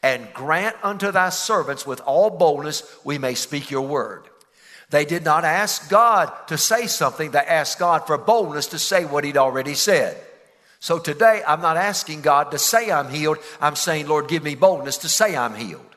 And 0.03 0.33
grant 0.35 0.77
unto 0.83 1.11
thy 1.11 1.31
servants 1.31 1.87
with 1.87 2.01
all 2.01 2.31
boldness 2.31 2.83
we 3.05 3.19
may 3.19 3.35
speak 3.35 3.71
your 3.71 3.87
word. 3.87 4.25
They 4.91 5.05
did 5.05 5.25
not 5.25 5.45
ask 5.45 5.89
God 5.89 6.33
to 6.49 6.59
say 6.59 6.87
something, 6.87 7.31
they 7.31 7.39
asked 7.39 7.79
God 7.79 8.07
for 8.07 8.19
boldness 8.19 8.69
to 8.69 8.79
say 8.79 9.05
what 9.05 9.25
He'd 9.25 9.37
already 9.37 9.75
said. 9.75 10.17
So 10.81 10.99
today, 10.99 11.43
I'm 11.47 11.63
not 11.63 11.79
asking 11.79 12.21
God 12.21 12.51
to 12.51 12.59
say 12.59 12.91
I'm 12.91 13.09
healed. 13.09 13.39
I'm 13.61 13.77
saying, 13.77 14.07
Lord, 14.07 14.29
give 14.29 14.43
me 14.43 14.55
boldness 14.55 14.99
to 14.99 15.09
say 15.09 15.35
I'm 15.35 15.55
healed. 15.55 15.97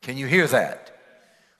Can 0.00 0.16
you 0.16 0.26
hear 0.26 0.46
that? 0.46 0.98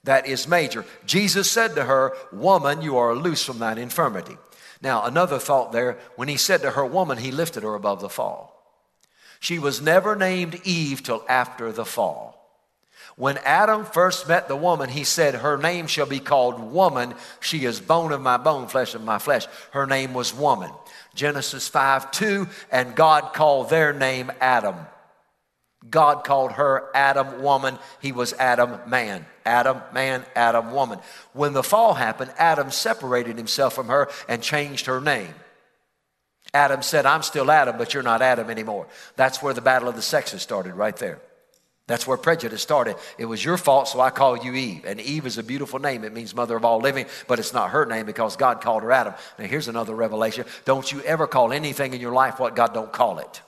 That 0.04 0.26
is 0.26 0.48
major. 0.48 0.86
Jesus 1.04 1.50
said 1.50 1.74
to 1.74 1.84
her, 1.84 2.14
Woman, 2.32 2.80
you 2.80 2.96
are 2.96 3.14
loose 3.14 3.44
from 3.44 3.58
thine 3.58 3.76
infirmity. 3.76 4.38
Now, 4.80 5.04
another 5.04 5.38
thought 5.38 5.72
there, 5.72 5.98
when 6.14 6.28
he 6.28 6.36
said 6.36 6.62
to 6.62 6.70
her, 6.70 6.86
Woman, 6.86 7.18
he 7.18 7.30
lifted 7.30 7.62
her 7.62 7.74
above 7.74 8.00
the 8.00 8.08
fall. 8.08 8.56
She 9.40 9.58
was 9.58 9.82
never 9.82 10.16
named 10.16 10.60
Eve 10.64 11.02
till 11.02 11.24
after 11.28 11.72
the 11.72 11.84
fall. 11.84 12.35
When 13.16 13.38
Adam 13.38 13.86
first 13.86 14.28
met 14.28 14.46
the 14.46 14.56
woman, 14.56 14.90
he 14.90 15.04
said, 15.04 15.34
Her 15.34 15.56
name 15.56 15.86
shall 15.86 16.06
be 16.06 16.20
called 16.20 16.60
woman. 16.60 17.14
She 17.40 17.64
is 17.64 17.80
bone 17.80 18.12
of 18.12 18.20
my 18.20 18.36
bone, 18.36 18.68
flesh 18.68 18.94
of 18.94 19.02
my 19.02 19.18
flesh. 19.18 19.46
Her 19.70 19.86
name 19.86 20.12
was 20.12 20.34
woman. 20.34 20.70
Genesis 21.14 21.66
5 21.66 22.10
2, 22.10 22.46
and 22.70 22.94
God 22.94 23.32
called 23.32 23.70
their 23.70 23.94
name 23.94 24.30
Adam. 24.38 24.76
God 25.88 26.24
called 26.24 26.52
her 26.52 26.90
Adam 26.94 27.42
woman. 27.42 27.78
He 28.02 28.12
was 28.12 28.34
Adam 28.34 28.80
man. 28.86 29.24
Adam 29.46 29.80
man, 29.94 30.24
Adam 30.34 30.72
woman. 30.72 30.98
When 31.32 31.54
the 31.54 31.62
fall 31.62 31.94
happened, 31.94 32.32
Adam 32.36 32.70
separated 32.70 33.38
himself 33.38 33.74
from 33.74 33.88
her 33.88 34.10
and 34.28 34.42
changed 34.42 34.86
her 34.86 35.00
name. 35.00 35.34
Adam 36.52 36.82
said, 36.82 37.06
I'm 37.06 37.22
still 37.22 37.50
Adam, 37.50 37.78
but 37.78 37.94
you're 37.94 38.02
not 38.02 38.20
Adam 38.20 38.50
anymore. 38.50 38.88
That's 39.16 39.42
where 39.42 39.54
the 39.54 39.60
battle 39.60 39.88
of 39.88 39.96
the 39.96 40.02
sexes 40.02 40.42
started, 40.42 40.74
right 40.74 40.96
there. 40.96 41.20
That's 41.86 42.06
where 42.06 42.16
prejudice 42.16 42.62
started. 42.62 42.96
It 43.16 43.26
was 43.26 43.44
your 43.44 43.56
fault, 43.56 43.86
so 43.86 44.00
I 44.00 44.10
call 44.10 44.36
you 44.36 44.54
Eve. 44.54 44.84
And 44.84 45.00
Eve 45.00 45.24
is 45.24 45.38
a 45.38 45.42
beautiful 45.42 45.78
name. 45.78 46.02
It 46.02 46.12
means 46.12 46.34
mother 46.34 46.56
of 46.56 46.64
all 46.64 46.80
living, 46.80 47.06
but 47.28 47.38
it's 47.38 47.52
not 47.52 47.70
her 47.70 47.86
name 47.86 48.06
because 48.06 48.34
God 48.34 48.60
called 48.60 48.82
her 48.82 48.90
Adam. 48.90 49.14
Now, 49.38 49.44
here's 49.44 49.68
another 49.68 49.94
revelation. 49.94 50.46
Don't 50.64 50.90
you 50.90 51.00
ever 51.02 51.28
call 51.28 51.52
anything 51.52 51.94
in 51.94 52.00
your 52.00 52.12
life 52.12 52.40
what 52.40 52.56
God 52.56 52.74
don't 52.74 52.92
call 52.92 53.20
it. 53.20 53.40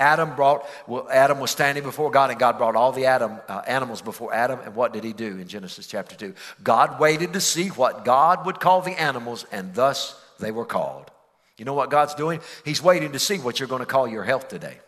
Adam 0.00 0.34
brought, 0.34 0.66
well, 0.88 1.06
Adam 1.08 1.38
was 1.38 1.52
standing 1.52 1.84
before 1.84 2.10
God, 2.10 2.30
and 2.30 2.40
God 2.40 2.58
brought 2.58 2.74
all 2.74 2.90
the 2.90 3.06
Adam 3.06 3.38
uh, 3.48 3.62
animals 3.68 4.02
before 4.02 4.34
Adam. 4.34 4.58
And 4.64 4.74
what 4.74 4.92
did 4.92 5.04
he 5.04 5.12
do 5.12 5.38
in 5.38 5.46
Genesis 5.46 5.86
chapter 5.86 6.16
2? 6.16 6.34
God 6.64 6.98
waited 6.98 7.34
to 7.34 7.40
see 7.40 7.68
what 7.68 8.04
God 8.04 8.44
would 8.44 8.58
call 8.58 8.82
the 8.82 9.00
animals, 9.00 9.46
and 9.52 9.72
thus 9.72 10.20
they 10.40 10.50
were 10.50 10.64
called. 10.64 11.12
You 11.56 11.64
know 11.64 11.74
what 11.74 11.90
God's 11.90 12.16
doing? 12.16 12.40
He's 12.64 12.82
waiting 12.82 13.12
to 13.12 13.20
see 13.20 13.38
what 13.38 13.60
you're 13.60 13.68
going 13.68 13.80
to 13.80 13.86
call 13.86 14.08
your 14.08 14.24
health 14.24 14.48
today. 14.48 14.78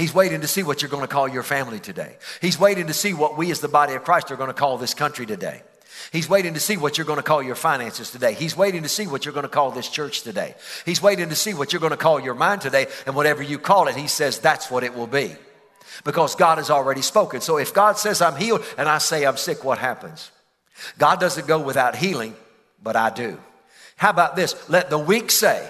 He's 0.00 0.14
waiting 0.14 0.40
to 0.40 0.48
see 0.48 0.62
what 0.62 0.80
you're 0.80 0.90
going 0.90 1.02
to 1.02 1.08
call 1.08 1.28
your 1.28 1.42
family 1.42 1.78
today. 1.78 2.16
He's 2.40 2.58
waiting 2.58 2.86
to 2.86 2.94
see 2.94 3.12
what 3.12 3.36
we 3.36 3.50
as 3.50 3.60
the 3.60 3.68
body 3.68 3.92
of 3.92 4.02
Christ 4.02 4.30
are 4.30 4.36
going 4.36 4.48
to 4.48 4.54
call 4.54 4.78
this 4.78 4.94
country 4.94 5.26
today. 5.26 5.62
He's 6.10 6.26
waiting 6.26 6.54
to 6.54 6.60
see 6.60 6.78
what 6.78 6.96
you're 6.96 7.04
going 7.04 7.18
to 7.18 7.22
call 7.22 7.42
your 7.42 7.54
finances 7.54 8.10
today. 8.10 8.32
He's 8.32 8.56
waiting 8.56 8.82
to 8.82 8.88
see 8.88 9.06
what 9.06 9.26
you're 9.26 9.34
going 9.34 9.44
to 9.44 9.50
call 9.50 9.72
this 9.72 9.90
church 9.90 10.22
today. 10.22 10.54
He's 10.86 11.02
waiting 11.02 11.28
to 11.28 11.34
see 11.34 11.52
what 11.52 11.74
you're 11.74 11.80
going 11.80 11.90
to 11.90 11.98
call 11.98 12.18
your 12.18 12.34
mind 12.34 12.62
today. 12.62 12.86
And 13.04 13.14
whatever 13.14 13.42
you 13.42 13.58
call 13.58 13.88
it, 13.88 13.94
He 13.94 14.06
says 14.06 14.38
that's 14.38 14.70
what 14.70 14.84
it 14.84 14.94
will 14.94 15.06
be. 15.06 15.36
Because 16.02 16.34
God 16.34 16.56
has 16.56 16.70
already 16.70 17.02
spoken. 17.02 17.42
So 17.42 17.58
if 17.58 17.74
God 17.74 17.98
says 17.98 18.22
I'm 18.22 18.36
healed 18.36 18.64
and 18.78 18.88
I 18.88 18.96
say 18.96 19.26
I'm 19.26 19.36
sick, 19.36 19.64
what 19.64 19.76
happens? 19.76 20.30
God 20.96 21.20
doesn't 21.20 21.46
go 21.46 21.60
without 21.60 21.94
healing, 21.94 22.34
but 22.82 22.96
I 22.96 23.10
do. 23.10 23.38
How 23.96 24.08
about 24.08 24.34
this? 24.34 24.56
Let 24.70 24.88
the 24.88 24.98
weak 24.98 25.30
say, 25.30 25.68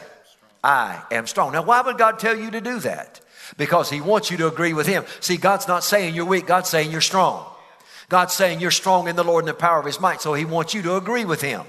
I 0.62 1.02
am 1.10 1.26
strong. 1.26 1.52
Now, 1.52 1.62
why 1.62 1.80
would 1.80 1.98
God 1.98 2.20
tell 2.20 2.38
you 2.38 2.52
to 2.52 2.60
do 2.60 2.78
that? 2.78 3.20
Because 3.56 3.90
He 3.90 4.00
wants 4.00 4.30
you 4.30 4.36
to 4.38 4.46
agree 4.46 4.72
with 4.72 4.86
Him. 4.86 5.04
See, 5.20 5.36
God's 5.36 5.68
not 5.68 5.84
saying 5.84 6.14
you're 6.14 6.24
weak, 6.24 6.46
God's 6.46 6.68
saying 6.68 6.90
you're 6.90 7.00
strong. 7.00 7.46
God's 8.08 8.34
saying 8.34 8.60
you're 8.60 8.70
strong 8.70 9.06
in 9.06 9.16
the 9.16 9.24
Lord 9.24 9.44
and 9.44 9.48
the 9.48 9.54
power 9.54 9.78
of 9.78 9.86
His 9.86 10.00
might, 10.00 10.20
so 10.20 10.34
He 10.34 10.44
wants 10.44 10.74
you 10.74 10.82
to 10.82 10.96
agree 10.96 11.24
with 11.24 11.40
Him. 11.40 11.62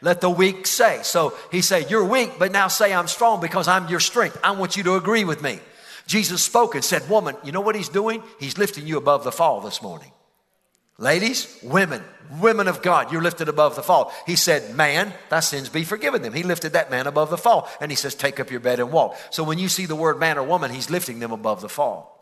Let 0.00 0.20
the 0.20 0.30
weak 0.30 0.66
say. 0.66 1.00
So 1.02 1.34
He 1.50 1.62
said, 1.62 1.90
You're 1.90 2.04
weak, 2.04 2.32
but 2.38 2.52
now 2.52 2.68
say 2.68 2.92
I'm 2.92 3.08
strong 3.08 3.40
because 3.40 3.68
I'm 3.68 3.88
your 3.88 4.00
strength. 4.00 4.38
I 4.42 4.52
want 4.52 4.76
you 4.76 4.82
to 4.84 4.94
agree 4.94 5.24
with 5.24 5.42
me. 5.42 5.60
Jesus 6.06 6.42
spoke 6.42 6.74
and 6.74 6.84
said, 6.84 7.08
Woman, 7.08 7.36
you 7.44 7.52
know 7.52 7.60
what 7.60 7.76
He's 7.76 7.88
doing? 7.88 8.22
He's 8.40 8.58
lifting 8.58 8.86
you 8.86 8.98
above 8.98 9.24
the 9.24 9.32
fall 9.32 9.60
this 9.60 9.82
morning. 9.82 10.10
Ladies, 10.98 11.58
women, 11.62 12.02
women 12.40 12.68
of 12.68 12.82
God, 12.82 13.12
you're 13.12 13.22
lifted 13.22 13.48
above 13.48 13.76
the 13.76 13.82
fall. 13.82 14.12
He 14.26 14.36
said, 14.36 14.74
Man, 14.76 15.12
thy 15.30 15.40
sins 15.40 15.68
be 15.68 15.84
forgiven 15.84 16.22
them. 16.22 16.32
He 16.32 16.42
lifted 16.42 16.74
that 16.74 16.90
man 16.90 17.06
above 17.06 17.30
the 17.30 17.38
fall. 17.38 17.68
And 17.80 17.90
he 17.90 17.96
says, 17.96 18.14
Take 18.14 18.38
up 18.38 18.50
your 18.50 18.60
bed 18.60 18.78
and 18.78 18.92
walk. 18.92 19.16
So 19.30 19.42
when 19.42 19.58
you 19.58 19.68
see 19.68 19.86
the 19.86 19.96
word 19.96 20.20
man 20.20 20.38
or 20.38 20.42
woman, 20.42 20.70
he's 20.70 20.90
lifting 20.90 21.18
them 21.18 21.32
above 21.32 21.60
the 21.60 21.68
fall. 21.68 22.12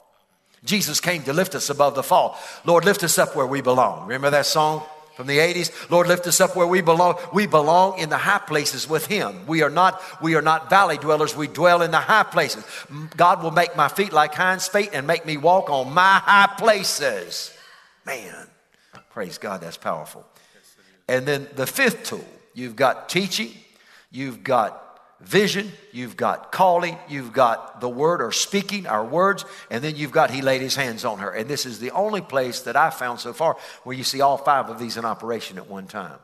Jesus 0.65 1.01
came 1.01 1.23
to 1.25 1.33
lift 1.33 1.55
us 1.55 1.71
above 1.71 1.95
the 1.95 2.03
fall. 2.03 2.39
Lord, 2.65 2.85
lift 2.85 3.03
us 3.03 3.19
up 3.19 3.35
where 3.35 3.47
we 3.47 3.61
belong. 3.61 4.07
Remember 4.07 4.31
that 4.31 4.47
song? 4.47 4.83
From 5.17 5.27
the 5.27 5.39
80s, 5.39 5.91
Lord, 5.91 6.07
lift 6.07 6.27
us 6.27 6.41
up 6.41 6.57
where 6.57 6.67
we 6.67 6.81
belong. 6.81 7.19
We 7.35 7.47
belong 7.47 7.99
in 7.99 8.09
the 8.09 8.17
high 8.17 8.39
places 8.39 8.89
with 8.89 9.07
Him. 9.07 9.47
We 9.47 9.63
are 9.63 9.69
not, 9.69 10.01
we 10.23 10.35
are 10.35 10.41
not 10.41 10.71
valley 10.71 10.97
dwellers. 10.97 11.37
We 11.37 11.47
dwell 11.47 11.83
in 11.83 11.91
the 11.91 11.99
high 11.99 12.23
places. 12.23 12.65
God 13.19 13.43
will 13.43 13.51
make 13.51 13.77
my 13.77 13.89
feet 13.89 14.15
like 14.15 14.33
hinds 14.35 14.67
feet 14.67 14.91
and 14.95 15.07
make 15.07 15.27
me 15.27 15.37
walk 15.37 15.69
on 15.69 15.93
my 15.93 16.23
high 16.25 16.55
places. 16.57 17.53
Man, 18.07 18.47
Praise 19.11 19.39
God, 19.39 19.61
that's 19.61 19.77
powerful. 19.77 20.25
And 21.09 21.27
then 21.27 21.49
the 21.57 21.67
fifth 21.67 22.05
tool 22.05 22.25
you've 22.55 22.77
got 22.77 23.09
teaching, 23.09 23.51
you've 24.11 24.43
got 24.43 24.87
vision, 25.21 25.71
you've 25.93 26.17
got 26.17 26.51
calling, 26.51 26.97
you've 27.09 27.33
got 27.33 27.81
the 27.81 27.89
word 27.89 28.23
or 28.23 28.33
speaking 28.33 28.87
our 28.87 29.05
words, 29.05 29.45
and 29.71 29.85
then 29.85 29.97
you've 29.97 30.13
got 30.13 30.31
he 30.31 30.41
laid 30.41 30.63
his 30.63 30.77
hands 30.77 31.05
on 31.05 31.19
her. 31.19 31.31
And 31.31 31.49
this 31.49 31.67
is 31.67 31.79
the 31.79 31.91
only 31.91 32.21
place 32.21 32.63
that 32.63 32.77
I've 32.77 32.95
found 32.95 33.21
so 33.21 33.33
far 33.33 33.57
where 33.85 33.97
you 33.97 34.05
see 34.05 34.21
all 34.21 34.39
five 34.39 34.71
of 34.71 34.79
these 34.79 34.97
in 34.97 35.05
operation 35.05 35.59
at 35.59 35.69
one 35.69 35.87
time. 35.87 36.19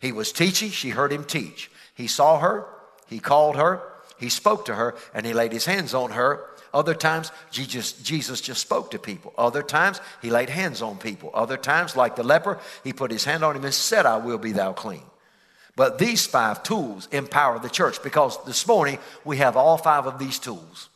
He 0.00 0.12
was 0.12 0.32
teaching, 0.32 0.70
she 0.70 0.90
heard 0.90 1.12
him 1.12 1.24
teach. 1.24 1.70
He 1.94 2.06
saw 2.06 2.38
her, 2.38 2.66
he 3.06 3.18
called 3.18 3.56
her, 3.56 3.82
he 4.18 4.28
spoke 4.28 4.66
to 4.66 4.74
her, 4.74 4.94
and 5.14 5.26
he 5.26 5.32
laid 5.32 5.52
his 5.52 5.66
hands 5.66 5.92
on 5.94 6.12
her, 6.12 6.44
other 6.72 6.94
times, 6.94 7.32
Jesus, 7.50 7.92
Jesus 7.92 8.40
just 8.40 8.60
spoke 8.60 8.92
to 8.92 8.98
people. 8.98 9.32
Other 9.36 9.62
times, 9.62 10.00
he 10.22 10.30
laid 10.30 10.50
hands 10.50 10.82
on 10.82 10.98
people. 10.98 11.30
Other 11.34 11.56
times, 11.56 11.96
like 11.96 12.16
the 12.16 12.22
leper, 12.22 12.58
he 12.84 12.92
put 12.92 13.10
his 13.10 13.24
hand 13.24 13.44
on 13.44 13.56
him 13.56 13.64
and 13.64 13.74
said, 13.74 14.06
I 14.06 14.18
will 14.18 14.38
be 14.38 14.52
thou 14.52 14.72
clean. 14.72 15.02
But 15.76 15.98
these 15.98 16.26
five 16.26 16.62
tools 16.62 17.08
empower 17.10 17.58
the 17.58 17.70
church 17.70 18.02
because 18.02 18.42
this 18.44 18.66
morning 18.66 18.98
we 19.24 19.38
have 19.38 19.56
all 19.56 19.78
five 19.78 20.06
of 20.06 20.18
these 20.18 20.38
tools. 20.38 20.88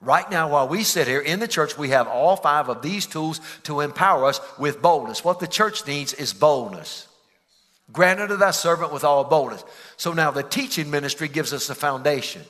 Right 0.00 0.30
now, 0.30 0.50
while 0.50 0.68
we 0.68 0.84
sit 0.84 1.08
here 1.08 1.20
in 1.20 1.40
the 1.40 1.48
church, 1.48 1.76
we 1.76 1.88
have 1.88 2.06
all 2.06 2.36
five 2.36 2.68
of 2.68 2.82
these 2.82 3.06
tools 3.06 3.40
to 3.64 3.80
empower 3.80 4.26
us 4.26 4.40
with 4.58 4.80
boldness. 4.80 5.24
What 5.24 5.40
the 5.40 5.48
church 5.48 5.86
needs 5.86 6.14
is 6.14 6.32
boldness. 6.32 7.08
Grant 7.90 8.20
unto 8.20 8.36
thy 8.36 8.52
servant 8.52 8.92
with 8.92 9.02
all 9.02 9.24
boldness. 9.24 9.64
So 9.96 10.12
now 10.12 10.30
the 10.30 10.42
teaching 10.42 10.90
ministry 10.90 11.26
gives 11.26 11.52
us 11.52 11.70
a 11.70 11.74
foundation. 11.74 12.42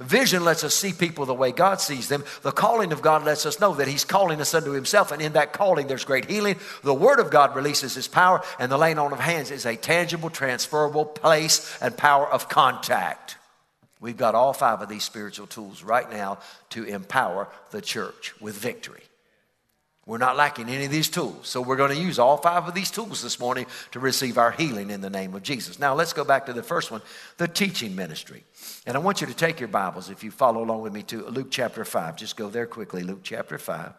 Vision 0.00 0.44
lets 0.44 0.64
us 0.64 0.74
see 0.74 0.92
people 0.92 1.26
the 1.26 1.34
way 1.34 1.52
God 1.52 1.80
sees 1.80 2.08
them. 2.08 2.24
The 2.42 2.52
calling 2.52 2.92
of 2.92 3.02
God 3.02 3.24
lets 3.24 3.46
us 3.46 3.60
know 3.60 3.74
that 3.74 3.88
He's 3.88 4.04
calling 4.04 4.40
us 4.40 4.54
unto 4.54 4.70
Himself, 4.70 5.12
and 5.12 5.22
in 5.22 5.32
that 5.32 5.52
calling, 5.52 5.86
there's 5.86 6.04
great 6.04 6.30
healing. 6.30 6.56
The 6.82 6.94
Word 6.94 7.20
of 7.20 7.30
God 7.30 7.54
releases 7.56 7.94
His 7.94 8.08
power, 8.08 8.42
and 8.58 8.70
the 8.70 8.78
laying 8.78 8.98
on 8.98 9.12
of 9.12 9.20
hands 9.20 9.50
is 9.50 9.66
a 9.66 9.76
tangible, 9.76 10.30
transferable 10.30 11.04
place 11.04 11.76
and 11.80 11.96
power 11.96 12.26
of 12.26 12.48
contact. 12.48 13.36
We've 14.00 14.16
got 14.16 14.34
all 14.34 14.52
five 14.52 14.80
of 14.80 14.88
these 14.88 15.04
spiritual 15.04 15.48
tools 15.48 15.82
right 15.82 16.08
now 16.10 16.38
to 16.70 16.84
empower 16.84 17.48
the 17.70 17.82
church 17.82 18.34
with 18.40 18.56
victory. 18.56 19.02
We're 20.08 20.16
not 20.16 20.38
lacking 20.38 20.70
any 20.70 20.86
of 20.86 20.90
these 20.90 21.10
tools. 21.10 21.48
So 21.48 21.60
we're 21.60 21.76
going 21.76 21.94
to 21.94 22.02
use 22.02 22.18
all 22.18 22.38
five 22.38 22.66
of 22.66 22.72
these 22.72 22.90
tools 22.90 23.22
this 23.22 23.38
morning 23.38 23.66
to 23.90 24.00
receive 24.00 24.38
our 24.38 24.50
healing 24.50 24.90
in 24.90 25.02
the 25.02 25.10
name 25.10 25.34
of 25.34 25.42
Jesus. 25.42 25.78
Now 25.78 25.94
let's 25.94 26.14
go 26.14 26.24
back 26.24 26.46
to 26.46 26.54
the 26.54 26.62
first 26.62 26.90
one, 26.90 27.02
the 27.36 27.46
teaching 27.46 27.94
ministry. 27.94 28.42
And 28.86 28.96
I 28.96 29.00
want 29.00 29.20
you 29.20 29.26
to 29.26 29.34
take 29.34 29.60
your 29.60 29.68
Bibles, 29.68 30.08
if 30.08 30.24
you 30.24 30.30
follow 30.30 30.64
along 30.64 30.80
with 30.80 30.94
me, 30.94 31.02
to 31.02 31.26
Luke 31.26 31.48
chapter 31.50 31.84
5. 31.84 32.16
Just 32.16 32.38
go 32.38 32.48
there 32.48 32.64
quickly, 32.64 33.02
Luke 33.02 33.20
chapter 33.22 33.58
5 33.58 33.92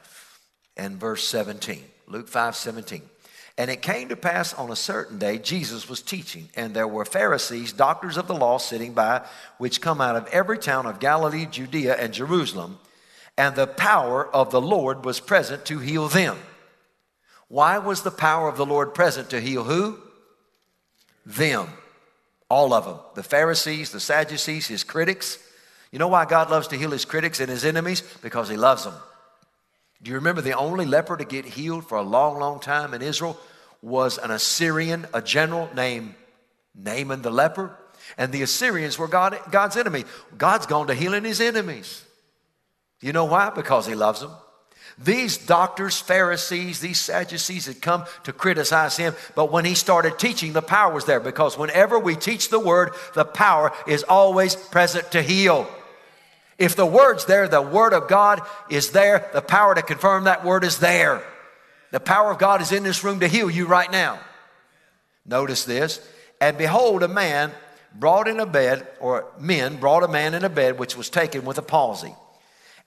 and 0.78 1.00
verse 1.00 1.28
17. 1.28 1.84
Luke 2.08 2.28
5 2.28 2.56
17. 2.56 3.04
And 3.60 3.70
it 3.70 3.84
came 3.84 4.10
to 4.10 4.16
pass 4.16 4.56
on 4.56 4.72
a 4.72 4.76
certain 4.76 5.20
day, 5.20 5.38
Jesus 5.38 5.88
was 5.88 6.02
teaching, 6.02 6.50
and 6.56 6.74
there 6.74 6.88
were 6.88 7.06
Pharisees, 7.06 7.72
doctors 7.72 8.18
of 8.18 8.26
the 8.26 8.34
law, 8.34 8.58
sitting 8.58 8.94
by, 8.94 9.28
which 9.60 9.80
come 9.80 10.02
out 10.02 10.16
of 10.16 10.26
every 10.28 10.58
town 10.58 10.88
of 10.88 11.00
Galilee, 11.00 11.46
Judea, 11.46 11.98
and 11.98 12.14
Jerusalem 12.14 12.80
and 13.40 13.56
the 13.56 13.66
power 13.66 14.28
of 14.28 14.52
the 14.52 14.60
Lord 14.60 15.06
was 15.06 15.22
present 15.22 15.64
to 15.68 15.80
heal 15.80 16.10
them. 16.10 16.38
Why 17.48 17.78
was 17.78 18.02
the 18.02 18.12
power 18.12 18.50
of 18.50 18.58
the 18.58 18.66
Lord 18.66 18.94
present 18.94 19.30
to 19.30 19.40
heal 19.40 19.64
who? 19.64 19.98
Them. 21.26 21.70
All 22.50 22.74
of 22.74 22.84
them. 22.84 22.98
The 23.16 23.24
Pharisees, 23.24 23.92
the 23.92 24.02
Sadducees, 24.02 24.68
his 24.68 24.84
critics. 24.84 25.40
You 25.90 26.00
know 26.00 26.10
why 26.10 26.26
God 26.26 26.52
loves 26.52 26.68
to 26.68 26.78
heal 26.78 26.92
his 26.92 27.06
critics 27.06 27.40
and 27.40 27.50
his 27.50 27.64
enemies? 27.64 28.04
Because 28.22 28.50
he 28.50 28.58
loves 28.58 28.84
them. 28.84 28.94
Do 30.04 30.12
you 30.12 30.16
remember 30.16 30.42
the 30.42 30.58
only 30.58 30.86
leper 30.86 31.16
to 31.16 31.24
get 31.24 31.46
healed 31.46 31.88
for 31.88 31.98
a 31.98 32.04
long, 32.04 32.40
long 32.40 32.60
time 32.60 32.94
in 32.94 33.02
Israel 33.02 33.40
was 33.82 34.18
an 34.18 34.32
Assyrian, 34.32 35.08
a 35.14 35.22
general 35.22 35.70
named 35.74 36.14
Naaman 36.76 37.22
the 37.22 37.32
leper? 37.32 37.74
And 38.18 38.34
the 38.34 38.42
Assyrians 38.42 39.00
were 39.00 39.08
God, 39.08 39.40
God's 39.50 39.78
enemy. 39.78 40.04
God's 40.38 40.66
gone 40.66 40.88
to 40.88 40.94
healing 40.94 41.24
his 41.24 41.40
enemies. 41.40 42.04
You 43.02 43.14
know 43.14 43.26
why? 43.26 43.50
Because 43.50 43.86
he 43.86 43.96
loves 43.96 44.22
them. 44.22 44.32
These 44.98 45.38
doctors, 45.38 46.00
Pharisees, 46.00 46.82
these 46.82 47.00
Sadducees 47.00 47.68
had 47.68 47.82
come 47.82 48.04
to 48.24 48.34
criticize 48.34 48.98
him, 48.98 49.16
but 49.34 49.50
when 49.50 49.64
he 49.64 49.74
started 49.74 50.20
teaching, 50.20 50.52
the 50.52 50.62
power 50.62 50.94
was 50.94 51.06
there 51.06 51.22
because 51.22 51.58
whenever 51.58 51.98
we 51.98 52.18
teach 52.18 52.50
the 52.50 52.60
word, 52.60 52.92
the 53.14 53.24
power 53.24 53.72
is 53.88 54.04
always 54.04 54.56
present 54.56 55.10
to 55.12 55.22
heal. 55.22 55.70
If 56.58 56.76
the 56.76 56.86
word's 56.86 57.24
there, 57.24 57.48
the 57.48 57.62
word 57.62 57.94
of 57.94 58.10
God 58.10 58.42
is 58.70 58.92
there, 58.92 59.30
the 59.32 59.42
power 59.42 59.74
to 59.74 59.82
confirm 59.82 60.26
that 60.26 60.44
word 60.44 60.66
is 60.66 60.80
there. 60.80 61.24
The 61.92 62.02
power 62.02 62.32
of 62.32 62.38
God 62.38 62.62
is 62.62 62.74
in 62.74 62.84
this 62.84 63.02
room 63.02 63.22
to 63.22 63.28
heal 63.30 63.50
you 63.50 63.68
right 63.68 63.90
now. 63.90 64.20
Notice 65.26 65.64
this. 65.64 66.06
And 66.42 66.58
behold, 66.58 67.04
a 67.04 67.08
man 67.08 67.54
brought 67.96 68.28
in 68.28 68.42
a 68.42 68.46
bed, 68.46 68.86
or 69.00 69.26
men 69.40 69.78
brought 69.78 70.04
a 70.04 70.10
man 70.10 70.34
in 70.34 70.44
a 70.44 70.50
bed 70.50 70.78
which 70.78 70.98
was 70.98 71.10
taken 71.10 71.46
with 71.46 71.58
a 71.58 71.62
palsy 71.62 72.14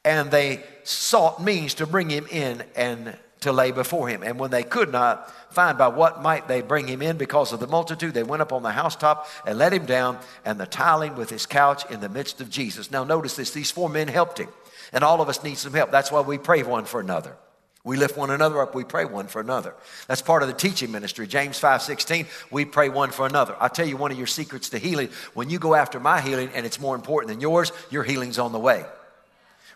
and 0.05 0.31
they 0.31 0.63
sought 0.85 1.43
means 1.43 1.75
to 1.75 1.87
bring 1.87 2.11
him 2.11 2.27
in 2.31 2.65
and 2.75 3.17
to 3.41 3.53
lay 3.53 3.71
before 3.71 4.09
him. 4.09 4.23
And 4.23 4.39
when 4.39 4.51
they 4.51 4.63
could 4.63 4.91
not 4.91 5.31
find 5.53 5.77
by 5.77 5.89
what 5.89 6.23
might 6.23 6.49
they 6.49 6.63
bring 6.63 6.87
him 6.87 7.03
in 7.03 7.17
because 7.17 7.53
of 7.53 7.61
the 7.61 7.67
multitude, 7.67 8.15
they 8.15 8.23
went 8.23 8.43
up 8.43 8.53
on 8.53 8.63
the 8.63 8.71
housetop 8.71 9.29
and 9.47 9.59
let 9.59 9.73
him 9.73 9.85
down, 9.85 10.19
and 10.45 10.59
the 10.59 10.67
tiling 10.67 11.17
with 11.17 11.31
his 11.31 11.47
couch 11.47 11.89
in 11.91 12.01
the 12.01 12.09
midst 12.09 12.41
of 12.41 12.51
Jesus. 12.51 12.91
Now, 12.91 13.05
notice 13.05 13.37
this 13.37 13.51
these 13.51 13.71
four 13.71 13.89
men 13.89 14.09
helped 14.09 14.39
him, 14.39 14.49
and 14.93 15.05
all 15.05 15.21
of 15.21 15.29
us 15.29 15.45
need 15.45 15.59
some 15.59 15.73
help. 15.73 15.91
That's 15.91 16.11
why 16.11 16.21
we 16.21 16.39
pray 16.39 16.63
one 16.63 16.85
for 16.85 17.01
another. 17.01 17.37
We 17.85 17.97
lift 17.97 18.17
one 18.17 18.31
another 18.31 18.63
up, 18.63 18.77
we 18.77 18.85
pray 18.85 19.05
one 19.05 19.27
for 19.27 19.41
another. 19.41 19.75
That's 20.07 20.23
part 20.23 20.43
of 20.43 20.49
the 20.49 20.55
teaching 20.55 20.93
ministry. 20.93 21.27
James 21.27 21.59
5 21.59 21.83
16, 21.83 22.27
we 22.53 22.65
pray 22.65 22.89
one 22.89 23.11
for 23.11 23.27
another. 23.27 23.57
I'll 23.59 23.69
tell 23.69 23.87
you 23.87 23.97
one 23.97 24.13
of 24.13 24.19
your 24.19 24.29
secrets 24.29 24.69
to 24.71 24.79
healing. 24.79 25.09
When 25.35 25.51
you 25.51 25.59
go 25.59 25.75
after 25.75 25.99
my 25.99 26.21
healing 26.21 26.51
and 26.55 26.65
it's 26.65 26.79
more 26.79 26.95
important 26.95 27.33
than 27.33 27.41
yours, 27.41 27.73
your 27.91 28.05
healing's 28.05 28.39
on 28.39 28.53
the 28.53 28.61
way. 28.61 28.85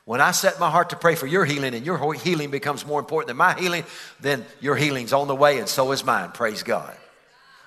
When 0.06 0.20
I 0.20 0.30
set 0.30 0.60
my 0.60 0.70
heart 0.70 0.90
to 0.90 0.96
pray 0.96 1.16
for 1.16 1.26
your 1.26 1.44
healing 1.44 1.74
and 1.74 1.84
your 1.84 2.14
healing 2.14 2.52
becomes 2.52 2.86
more 2.86 3.00
important 3.00 3.26
than 3.26 3.36
my 3.36 3.54
healing, 3.54 3.84
then 4.20 4.46
your 4.60 4.76
healing's 4.76 5.12
on 5.12 5.26
the 5.26 5.34
way 5.34 5.58
and 5.58 5.68
so 5.68 5.90
is 5.90 6.04
mine. 6.04 6.30
Praise 6.30 6.62
God. 6.62 6.96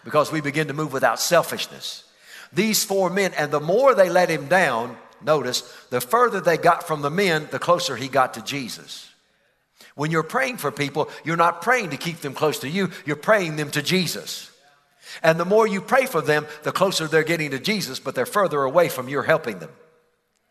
Because 0.06 0.32
we 0.32 0.40
begin 0.40 0.70
to 0.70 0.74
move 0.74 0.94
without 0.94 1.20
selfishness. 1.20 2.06
These 2.54 2.86
four 2.86 3.10
men, 3.10 3.34
and 3.38 3.52
the 3.52 3.60
more 3.60 3.94
they 3.94 4.10
let 4.10 4.30
him 4.30 4.48
down, 4.48 4.98
notice, 5.22 5.62
the 5.90 6.00
further 6.00 6.40
they 6.40 6.56
got 6.56 6.88
from 6.88 7.02
the 7.02 7.12
men, 7.12 7.50
the 7.52 7.60
closer 7.60 7.98
he 7.98 8.08
got 8.08 8.36
to 8.36 8.42
Jesus. 8.42 9.12
When 9.96 10.10
you're 10.10 10.24
praying 10.24 10.58
for 10.58 10.72
people, 10.72 11.10
you're 11.26 11.36
not 11.36 11.62
praying 11.62 11.90
to 11.90 11.98
keep 11.98 12.20
them 12.22 12.34
close 12.34 12.60
to 12.60 12.70
you, 12.70 12.90
you're 13.06 13.18
praying 13.18 13.58
them 13.58 13.70
to 13.72 13.82
Jesus. 13.82 14.50
And 15.22 15.38
the 15.38 15.44
more 15.44 15.68
you 15.68 15.82
pray 15.82 16.06
for 16.06 16.22
them, 16.22 16.48
the 16.64 16.72
closer 16.72 17.06
they're 17.06 17.24
getting 17.24 17.52
to 17.52 17.60
Jesus, 17.60 18.00
but 18.00 18.16
they're 18.16 18.26
further 18.26 18.64
away 18.64 18.88
from 18.88 19.10
your 19.10 19.24
helping 19.24 19.60
them. 19.60 19.72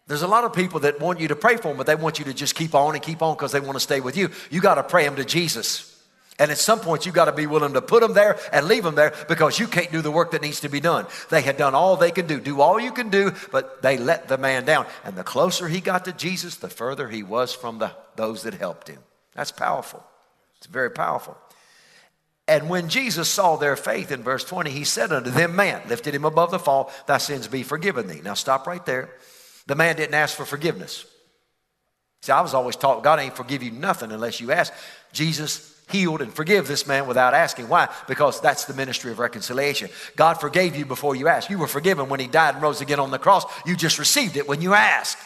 There's 0.09 0.23
a 0.23 0.27
lot 0.27 0.45
of 0.45 0.55
people 0.55 0.81
that 0.81 1.01
want 1.01 1.21
you 1.21 1.29
to 1.29 1.37
pray 1.37 1.57
for 1.57 1.69
them, 1.69 1.77
but 1.77 1.87
they 1.87 1.95
want 1.95 2.19
you 2.19 2.25
to 2.25 2.35
just 2.35 2.55
keep 2.55 2.75
on 2.75 2.95
and 2.95 3.03
keep 3.03 3.23
on 3.23 3.37
because 3.37 3.53
they 3.53 3.61
want 3.61 3.75
to 3.75 3.81
stay 3.81 4.01
with 4.01 4.17
you. 4.17 4.31
You 4.51 4.61
got 4.61 4.77
to 4.77 4.83
pray 4.83 5.05
them 5.05 5.17
to 5.17 5.25
Jesus. 5.25 5.95
And 6.39 6.51
at 6.51 6.59
some 6.59 6.81
point, 6.81 7.05
you 7.05 7.13
got 7.13 7.27
to 7.27 7.33
be 7.33 7.47
willing 7.47 7.75
to 7.75 7.83
put 7.83 8.01
them 8.01 8.15
there 8.15 8.39
and 8.53 8.67
leave 8.67 8.85
them 8.85 8.95
there 8.95 9.13
because 9.29 9.59
you 9.59 9.67
can't 9.67 9.93
do 9.93 10.01
the 10.01 10.11
work 10.11 10.31
that 10.31 10.41
needs 10.41 10.61
to 10.61 10.69
be 10.69 10.81
done. 10.81 11.07
They 11.31 11.43
had 11.43 11.57
done 11.57 11.75
all 11.75 11.97
they 11.97 12.13
can 12.13 12.27
do. 12.27 12.41
Do 12.41 12.61
all 12.61 12.81
you 12.81 12.93
can 12.93 13.11
do, 13.11 13.33
but 13.51 13.83
they 13.83 13.99
let 13.99 14.29
the 14.29 14.39
man 14.39 14.65
down. 14.65 14.87
And 15.05 15.15
the 15.15 15.25
closer 15.25 15.69
he 15.69 15.81
got 15.81 16.07
to 16.07 16.13
Jesus, 16.13 16.57
the 16.57 16.71
further 16.71 17.09
he 17.09 17.23
was 17.23 17.53
from 17.53 17.79
the, 17.79 17.91
those 18.17 18.45
that 18.45 18.55
helped 18.55 18.89
him. 18.89 19.01
That's 19.35 19.53
powerful. 19.53 20.03
It's 20.57 20.67
very 20.69 20.91
powerful. 20.91 21.37
And 22.47 22.71
when 22.71 22.89
Jesus 22.89 23.29
saw 23.29 23.57
their 23.57 23.77
faith 23.77 24.11
in 24.11 24.23
verse 24.23 24.45
20, 24.45 24.71
he 24.71 24.85
said 24.85 25.13
unto 25.13 25.31
them, 25.31 25.55
Man, 25.55 25.83
lifted 25.87 26.15
him 26.15 26.25
above 26.25 26.51
the 26.51 26.59
fall, 26.59 26.91
thy 27.07 27.19
sins 27.19 27.47
be 27.47 27.63
forgiven 27.63 28.07
thee. 28.07 28.23
Now 28.25 28.35
stop 28.35 28.67
right 28.67 28.85
there. 28.87 29.11
The 29.69 29.77
man 29.77 29.97
didn't 29.97 30.15
ask 30.15 30.37
for 30.37 30.45
forgiveness. 30.45 31.07
See, 32.23 32.33
I 32.33 32.41
was 32.41 32.55
always 32.55 32.75
taught 32.75 33.05
God 33.05 33.21
ain't 33.21 33.37
forgive 33.37 33.63
you 33.63 33.71
nothing 33.71 34.11
unless 34.11 34.41
you 34.41 34.51
ask. 34.51 34.73
Jesus 35.13 35.79
healed 35.91 36.21
and 36.21 36.33
forgive 36.33 36.67
this 36.67 36.87
man 36.87 37.07
without 37.07 37.35
asking. 37.35 37.69
Why? 37.69 37.89
Because 38.09 38.41
that's 38.41 38.65
the 38.65 38.75
ministry 38.75 39.13
of 39.13 39.19
reconciliation. 39.19 39.91
God 40.17 40.35
forgave 40.35 40.75
you 40.75 40.85
before 40.85 41.15
you 41.15 41.29
asked. 41.29 41.51
You 41.51 41.59
were 41.59 41.67
forgiven 41.67 42.09
when 42.09 42.19
he 42.19 42.27
died 42.27 42.55
and 42.55 42.63
rose 42.63 42.81
again 42.81 42.99
on 42.99 43.11
the 43.11 43.19
cross. 43.19 43.45
You 43.65 43.77
just 43.77 43.99
received 43.99 44.37
it 44.37 44.49
when 44.49 44.61
you 44.61 44.75
asked. 44.75 45.19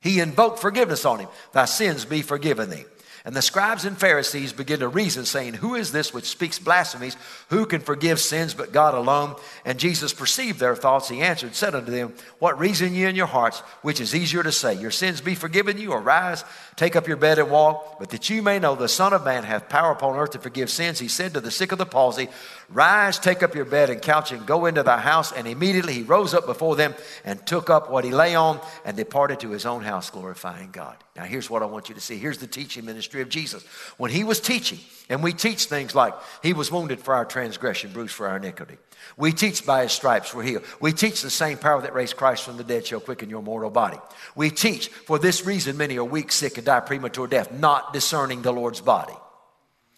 He 0.00 0.18
invoked 0.20 0.58
forgiveness 0.58 1.04
on 1.04 1.20
him. 1.20 1.28
Thy 1.52 1.64
sins 1.64 2.04
be 2.04 2.22
forgiven 2.22 2.68
thee. 2.68 2.84
And 3.24 3.36
the 3.36 3.42
scribes 3.42 3.84
and 3.84 3.96
Pharisees 3.96 4.52
begin 4.52 4.80
to 4.80 4.88
reason, 4.88 5.24
saying, 5.24 5.54
Who 5.54 5.76
is 5.76 5.92
this 5.92 6.12
which 6.12 6.24
speaks 6.24 6.58
blasphemies? 6.58 7.16
Who 7.50 7.66
can 7.66 7.80
forgive 7.80 8.18
sins 8.18 8.52
but 8.52 8.72
God 8.72 8.94
alone? 8.94 9.36
And 9.64 9.78
Jesus 9.78 10.12
perceived 10.12 10.58
their 10.58 10.74
thoughts. 10.74 11.08
He 11.08 11.20
answered, 11.20 11.54
said 11.54 11.76
unto 11.76 11.92
them, 11.92 12.14
What 12.40 12.58
reason 12.58 12.94
ye 12.94 13.04
in 13.04 13.14
your 13.14 13.28
hearts? 13.28 13.60
Which 13.82 14.00
is 14.00 14.14
easier 14.14 14.42
to 14.42 14.50
say, 14.50 14.74
Your 14.74 14.90
sins 14.90 15.20
be 15.20 15.36
forgiven 15.36 15.78
you, 15.78 15.92
or 15.92 16.00
rise, 16.00 16.44
take 16.74 16.96
up 16.96 17.06
your 17.06 17.16
bed 17.16 17.38
and 17.38 17.48
walk? 17.48 18.00
But 18.00 18.10
that 18.10 18.28
you 18.28 18.42
may 18.42 18.58
know 18.58 18.74
the 18.74 18.88
Son 18.88 19.12
of 19.12 19.24
Man 19.24 19.44
hath 19.44 19.68
power 19.68 19.92
upon 19.92 20.18
earth 20.18 20.32
to 20.32 20.40
forgive 20.40 20.68
sins, 20.68 20.98
he 20.98 21.08
said 21.08 21.34
to 21.34 21.40
the 21.40 21.52
sick 21.52 21.70
of 21.70 21.78
the 21.78 21.86
palsy, 21.86 22.28
Rise, 22.72 23.18
take 23.18 23.42
up 23.42 23.54
your 23.54 23.64
bed 23.64 23.90
and 23.90 24.00
couch, 24.00 24.32
and 24.32 24.46
go 24.46 24.66
into 24.66 24.82
thy 24.82 24.98
house. 24.98 25.32
And 25.32 25.46
immediately 25.46 25.92
he 25.92 26.02
rose 26.02 26.34
up 26.34 26.46
before 26.46 26.76
them 26.76 26.94
and 27.24 27.44
took 27.46 27.70
up 27.70 27.90
what 27.90 28.04
he 28.04 28.10
lay 28.10 28.34
on 28.34 28.60
and 28.84 28.96
departed 28.96 29.40
to 29.40 29.50
his 29.50 29.66
own 29.66 29.82
house, 29.82 30.10
glorifying 30.10 30.70
God. 30.70 30.96
Now, 31.14 31.24
here's 31.24 31.50
what 31.50 31.62
I 31.62 31.66
want 31.66 31.88
you 31.88 31.94
to 31.94 32.00
see. 32.00 32.16
Here's 32.16 32.38
the 32.38 32.46
teaching 32.46 32.84
ministry 32.84 33.20
of 33.20 33.28
Jesus. 33.28 33.62
When 33.98 34.10
he 34.10 34.24
was 34.24 34.40
teaching, 34.40 34.78
and 35.08 35.22
we 35.22 35.34
teach 35.34 35.66
things 35.66 35.94
like, 35.94 36.14
He 36.42 36.54
was 36.54 36.72
wounded 36.72 37.00
for 37.00 37.14
our 37.14 37.26
transgression, 37.26 37.92
bruised 37.92 38.14
for 38.14 38.28
our 38.28 38.38
iniquity. 38.38 38.78
We 39.18 39.32
teach 39.32 39.66
by 39.66 39.82
His 39.82 39.92
stripes 39.92 40.34
we're 40.34 40.44
healed. 40.44 40.64
We 40.80 40.92
teach 40.92 41.20
the 41.20 41.28
same 41.28 41.58
power 41.58 41.82
that 41.82 41.94
raised 41.94 42.16
Christ 42.16 42.44
from 42.44 42.56
the 42.56 42.64
dead 42.64 42.86
shall 42.86 43.00
quicken 43.00 43.28
your 43.28 43.42
mortal 43.42 43.68
body. 43.68 43.98
We 44.34 44.48
teach, 44.48 44.88
for 44.88 45.18
this 45.18 45.44
reason, 45.44 45.76
many 45.76 45.98
are 45.98 46.04
weak, 46.04 46.32
sick, 46.32 46.56
and 46.56 46.64
die 46.64 46.80
premature 46.80 47.26
death, 47.26 47.52
not 47.52 47.92
discerning 47.92 48.40
the 48.40 48.52
Lord's 48.52 48.80
body. 48.80 49.12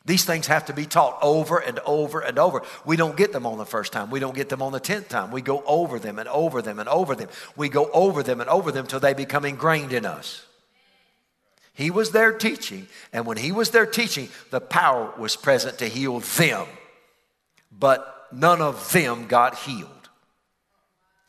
These 0.07 0.25
things 0.25 0.47
have 0.49 0.67
to 0.67 0.75
be 0.75 0.85
taught 0.85 1.19
over 1.23 1.59
and 1.59 1.79
over 1.81 2.21
and 2.21 2.39
over. 2.39 2.63
We 2.85 2.97
don't 2.97 3.17
get 3.17 3.33
them 3.33 3.47
on 3.47 3.57
the 3.57 3.65
first 3.65 3.93
time. 3.93 4.11
We 4.11 4.21
don't 4.21 4.35
get 4.35 4.51
them 4.51 4.61
on 4.61 4.73
the 4.73 4.81
tenth 4.81 5.09
time. 5.09 5.31
We 5.31 5.41
go 5.41 5.63
over 5.67 5.99
them 5.99 6.19
and 6.19 6.29
over 6.29 6.61
them 6.61 6.79
and 6.79 6.89
over 6.89 7.15
them. 7.15 7.29
We 7.57 7.71
go 7.71 7.91
over 7.91 8.23
them 8.23 8.41
and 8.41 8.51
over 8.51 8.71
them 8.71 8.87
till 8.87 9.01
they 9.01 9.15
become 9.15 9.47
ingrained 9.47 9.95
in 9.95 10.05
us. 10.05 10.45
He 11.73 11.91
was 11.91 12.11
there 12.11 12.33
teaching, 12.33 12.87
and 13.13 13.27
when 13.27 13.37
he 13.37 13.51
was 13.51 13.71
there 13.71 13.87
teaching, 13.87 14.29
the 14.51 14.61
power 14.61 15.13
was 15.19 15.37
present 15.37 15.79
to 15.79 15.89
heal 15.89 16.21
them. 16.21 16.67
But 17.73 18.29
none 18.31 18.61
of 18.61 18.93
them 18.93 19.27
got 19.27 19.57
healed. 19.57 19.91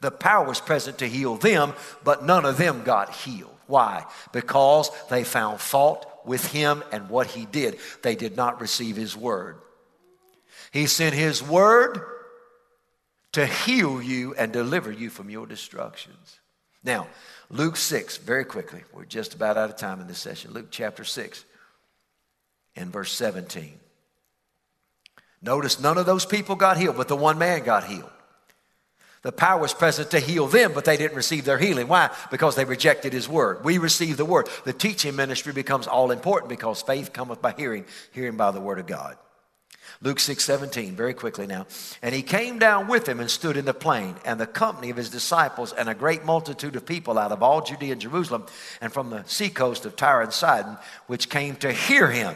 The 0.01 0.11
power 0.11 0.45
was 0.45 0.59
present 0.59 0.99
to 0.99 1.07
heal 1.07 1.37
them, 1.37 1.73
but 2.03 2.25
none 2.25 2.45
of 2.45 2.57
them 2.57 2.83
got 2.83 3.11
healed. 3.11 3.55
Why? 3.67 4.05
Because 4.33 4.91
they 5.09 5.23
found 5.23 5.61
fault 5.61 6.05
with 6.25 6.51
him 6.51 6.83
and 6.91 7.09
what 7.09 7.27
he 7.27 7.45
did. 7.45 7.77
They 8.01 8.15
did 8.15 8.35
not 8.35 8.61
receive 8.61 8.95
his 8.95 9.15
word. 9.15 9.57
He 10.71 10.87
sent 10.87 11.15
his 11.15 11.41
word, 11.41 12.01
to 13.35 13.45
heal 13.45 14.01
you 14.01 14.33
and 14.35 14.53
deliver 14.53 14.89
you 14.89 15.09
from 15.09 15.29
your 15.29 15.45
destructions. 15.45 16.39
Now, 16.85 17.07
Luke 17.49 17.75
6, 17.75 18.15
very 18.19 18.45
quickly, 18.45 18.81
we're 18.93 19.03
just 19.03 19.33
about 19.33 19.57
out 19.57 19.69
of 19.69 19.75
time 19.75 19.99
in 19.99 20.07
this 20.07 20.19
session. 20.19 20.53
Luke 20.53 20.67
chapter 20.71 21.03
6 21.03 21.43
and 22.77 22.93
verse 22.93 23.11
17. 23.11 23.77
Notice 25.41 25.81
none 25.81 25.97
of 25.97 26.05
those 26.05 26.25
people 26.25 26.55
got 26.55 26.77
healed, 26.77 26.95
but 26.95 27.09
the 27.09 27.15
one 27.17 27.37
man 27.37 27.65
got 27.65 27.83
healed. 27.83 28.09
The 29.25 29.31
power 29.31 29.59
was 29.59 29.73
present 29.73 30.11
to 30.11 30.19
heal 30.19 30.45
them, 30.45 30.73
but 30.73 30.85
they 30.85 30.97
didn't 30.97 31.17
receive 31.17 31.45
their 31.45 31.57
healing. 31.57 31.87
Why? 31.87 32.11
Because 32.29 32.55
they 32.55 32.63
rejected 32.63 33.11
his 33.11 33.27
word. 33.27 33.65
We 33.65 33.79
receive 33.79 34.17
the 34.17 34.23
word. 34.23 34.47
The 34.65 34.71
teaching 34.71 35.15
ministry 35.15 35.51
becomes 35.51 35.87
all 35.87 36.11
important 36.11 36.47
because 36.47 36.83
faith 36.83 37.11
cometh 37.11 37.41
by 37.41 37.55
hearing, 37.57 37.85
hearing 38.11 38.37
by 38.37 38.51
the 38.51 38.61
word 38.61 38.77
of 38.77 38.85
God. 38.85 39.17
Luke 39.99 40.19
6 40.19 40.43
17, 40.43 40.95
very 40.95 41.15
quickly 41.15 41.47
now. 41.47 41.65
And 42.03 42.13
he 42.13 42.21
came 42.21 42.59
down 42.59 42.87
with 42.87 43.09
him 43.09 43.19
and 43.19 43.31
stood 43.31 43.57
in 43.57 43.65
the 43.65 43.73
plain, 43.73 44.13
and 44.25 44.39
the 44.39 44.45
company 44.45 44.91
of 44.91 44.97
his 44.97 45.09
disciples, 45.09 45.73
and 45.73 45.89
a 45.89 45.95
great 45.95 46.23
multitude 46.23 46.75
of 46.75 46.85
people 46.85 47.17
out 47.17 47.31
of 47.31 47.41
all 47.41 47.61
Judea 47.61 47.93
and 47.93 48.01
Jerusalem, 48.01 48.45
and 48.79 48.93
from 48.93 49.09
the 49.09 49.23
seacoast 49.25 49.87
of 49.87 49.95
Tyre 49.95 50.21
and 50.21 50.33
Sidon, 50.33 50.77
which 51.07 51.31
came 51.31 51.55
to 51.55 51.71
hear 51.71 52.11
him 52.11 52.35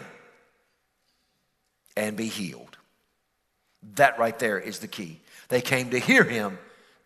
and 1.95 2.17
be 2.17 2.30
healed. 2.30 2.80
That 3.93 4.17
right 4.17 4.39
there 4.39 4.58
is 4.58 4.80
the 4.80 4.88
key. 4.88 5.19
They 5.49 5.62
came 5.62 5.91
to 5.91 5.99
hear 5.99 6.23
him 6.23 6.58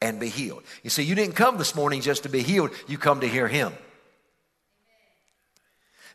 and 0.03 0.19
be 0.19 0.29
healed. 0.29 0.63
You 0.83 0.91
see, 0.91 1.03
you 1.03 1.15
didn't 1.15 1.35
come 1.35 1.57
this 1.57 1.73
morning 1.73 2.01
just 2.01 2.23
to 2.23 2.29
be 2.29 2.43
healed, 2.43 2.71
you 2.87 2.97
come 2.99 3.21
to 3.21 3.27
hear 3.27 3.47
him. 3.47 3.73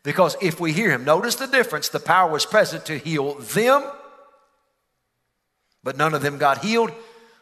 Because 0.03 0.37
if 0.41 0.61
we 0.61 0.71
hear 0.71 0.89
him, 0.89 1.03
notice 1.03 1.35
the 1.35 1.47
difference. 1.47 1.89
The 1.89 1.99
power 1.99 2.31
was 2.31 2.45
present 2.45 2.85
to 2.85 2.97
heal 2.97 3.33
them 3.35 3.83
but 5.83 5.97
none 5.97 6.13
of 6.13 6.21
them 6.21 6.37
got 6.37 6.59
healed. 6.59 6.91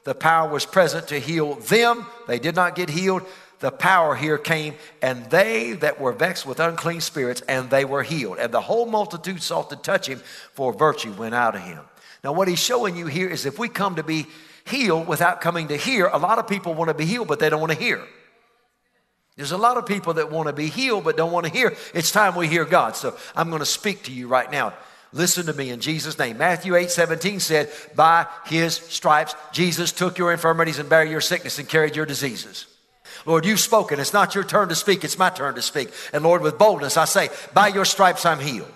The 0.04 0.16
power 0.16 0.50
was 0.50 0.66
present 0.66 1.08
to 1.10 1.20
heal 1.20 1.56
them. 1.56 2.06
They 2.28 2.40
did 2.40 2.56
not 2.56 2.76
get 2.76 2.90
healed. 2.90 3.24
The 3.60 3.72
power 3.72 4.16
here 4.16 4.38
came, 4.38 4.76
and 5.02 5.26
they 5.32 5.74
that 5.74 6.00
were 6.00 6.14
vexed 6.14 6.46
with 6.46 6.60
unclean 6.60 7.02
spirits, 7.02 7.42
and 7.42 7.70
they 7.70 7.86
were 7.86 8.04
healed. 8.04 8.38
And 8.38 8.54
the 8.54 8.62
whole 8.62 8.86
multitude 8.86 9.42
sought 9.42 9.72
to 9.72 9.76
touch 9.76 10.08
him, 10.08 10.22
for 10.54 10.72
virtue 10.72 11.12
went 11.14 11.34
out 11.34 11.56
of 11.56 11.62
him. 11.62 11.80
Now, 12.24 12.34
what 12.34 12.48
he's 12.48 12.60
showing 12.60 12.96
you 12.96 13.08
here 13.08 13.28
is 13.28 13.46
if 13.46 13.58
we 13.58 13.68
come 13.68 13.96
to 13.96 14.04
be 14.04 14.28
healed 14.68 15.08
without 15.08 15.42
coming 15.42 15.70
to 15.70 15.78
hear, 15.78 16.08
a 16.08 16.18
lot 16.18 16.40
of 16.40 16.48
people 16.48 16.74
want 16.74 16.90
to 16.90 16.94
be 16.94 17.06
healed, 17.06 17.28
but 17.28 17.40
they 17.40 17.50
don't 17.50 17.62
want 17.62 17.72
to 17.72 17.80
hear. 17.80 18.04
There's 19.38 19.52
a 19.52 19.58
lot 19.58 19.78
of 19.78 19.86
people 19.86 20.16
that 20.16 20.32
want 20.32 20.48
to 20.48 20.54
be 20.54 20.68
healed 20.68 21.04
but 21.04 21.16
don't 21.16 21.32
want 21.32 21.46
to 21.46 21.52
hear. 21.52 21.76
It's 21.94 22.12
time 22.12 22.36
we 22.36 22.48
hear 22.48 22.66
God. 22.66 22.96
So 22.96 23.16
I'm 23.36 23.50
going 23.50 23.60
to 23.60 23.66
speak 23.66 24.04
to 24.04 24.12
you 24.12 24.28
right 24.28 24.52
now. 24.52 24.74
Listen 25.14 25.46
to 25.46 25.54
me 25.54 25.70
in 25.70 25.80
Jesus' 25.80 26.18
name. 26.18 26.38
Matthew 26.38 26.76
8 26.76 26.90
17 26.90 27.40
said, 27.40 27.72
By 27.96 28.26
his 28.46 28.76
stripes, 28.76 29.36
Jesus 29.54 29.92
took 29.92 30.18
your 30.18 30.32
infirmities 30.32 30.80
and 30.80 30.90
bare 30.90 31.06
your 31.06 31.22
sickness 31.22 31.60
and 31.60 31.70
carried 31.70 31.96
your 31.96 32.06
diseases. 32.06 32.66
Lord, 33.26 33.46
you've 33.46 33.60
spoken. 33.60 34.00
It's 34.00 34.14
not 34.14 34.36
your 34.36 34.44
turn 34.44 34.70
to 34.70 34.76
speak, 34.76 35.04
it's 35.04 35.18
my 35.18 35.30
turn 35.30 35.56
to 35.56 35.62
speak. 35.62 35.92
And 36.12 36.24
Lord, 36.24 36.42
with 36.42 36.58
boldness, 36.58 36.98
I 36.98 37.06
say, 37.06 37.30
By 37.54 37.68
your 37.68 37.86
stripes, 37.86 38.26
I'm 38.26 38.40
healed. 38.40 38.72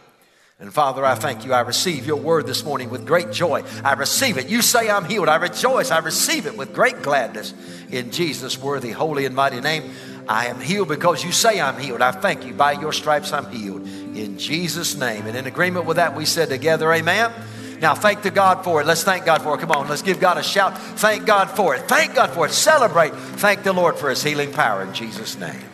And 0.61 0.71
Father, 0.71 1.03
I 1.03 1.15
thank 1.15 1.43
you. 1.43 1.53
I 1.53 1.61
receive 1.61 2.05
your 2.05 2.17
word 2.17 2.45
this 2.45 2.63
morning 2.63 2.91
with 2.91 3.07
great 3.07 3.31
joy. 3.31 3.63
I 3.83 3.93
receive 3.93 4.37
it. 4.37 4.47
You 4.47 4.61
say 4.61 4.91
I'm 4.91 5.05
healed. 5.05 5.27
I 5.27 5.37
rejoice. 5.37 5.89
I 5.89 5.97
receive 5.97 6.45
it 6.45 6.55
with 6.55 6.71
great 6.71 7.01
gladness 7.01 7.55
in 7.89 8.11
Jesus' 8.11 8.59
worthy, 8.59 8.91
holy, 8.91 9.25
and 9.25 9.35
mighty 9.35 9.59
name. 9.59 9.91
I 10.29 10.45
am 10.45 10.61
healed 10.61 10.87
because 10.87 11.23
you 11.23 11.31
say 11.31 11.59
I'm 11.59 11.79
healed. 11.79 12.03
I 12.03 12.11
thank 12.11 12.45
you. 12.45 12.53
By 12.53 12.73
your 12.73 12.93
stripes, 12.93 13.33
I'm 13.33 13.49
healed. 13.49 13.81
In 13.87 14.37
Jesus' 14.37 14.95
name. 14.95 15.25
And 15.25 15.35
in 15.35 15.47
agreement 15.47 15.87
with 15.87 15.97
that, 15.97 16.15
we 16.15 16.25
said 16.25 16.49
together, 16.49 16.93
Amen. 16.93 17.31
Now, 17.79 17.95
thank 17.95 18.21
the 18.21 18.29
God 18.29 18.63
for 18.63 18.81
it. 18.81 18.85
Let's 18.85 19.03
thank 19.03 19.25
God 19.25 19.41
for 19.41 19.55
it. 19.55 19.61
Come 19.61 19.71
on, 19.71 19.89
let's 19.89 20.03
give 20.03 20.19
God 20.19 20.37
a 20.37 20.43
shout. 20.43 20.77
Thank 20.77 21.25
God 21.25 21.49
for 21.49 21.73
it. 21.73 21.87
Thank 21.87 22.13
God 22.13 22.29
for 22.29 22.45
it. 22.45 22.51
Celebrate. 22.51 23.15
Thank 23.15 23.63
the 23.63 23.73
Lord 23.73 23.97
for 23.97 24.11
his 24.11 24.21
healing 24.21 24.53
power 24.53 24.83
in 24.83 24.93
Jesus' 24.93 25.39
name. 25.39 25.70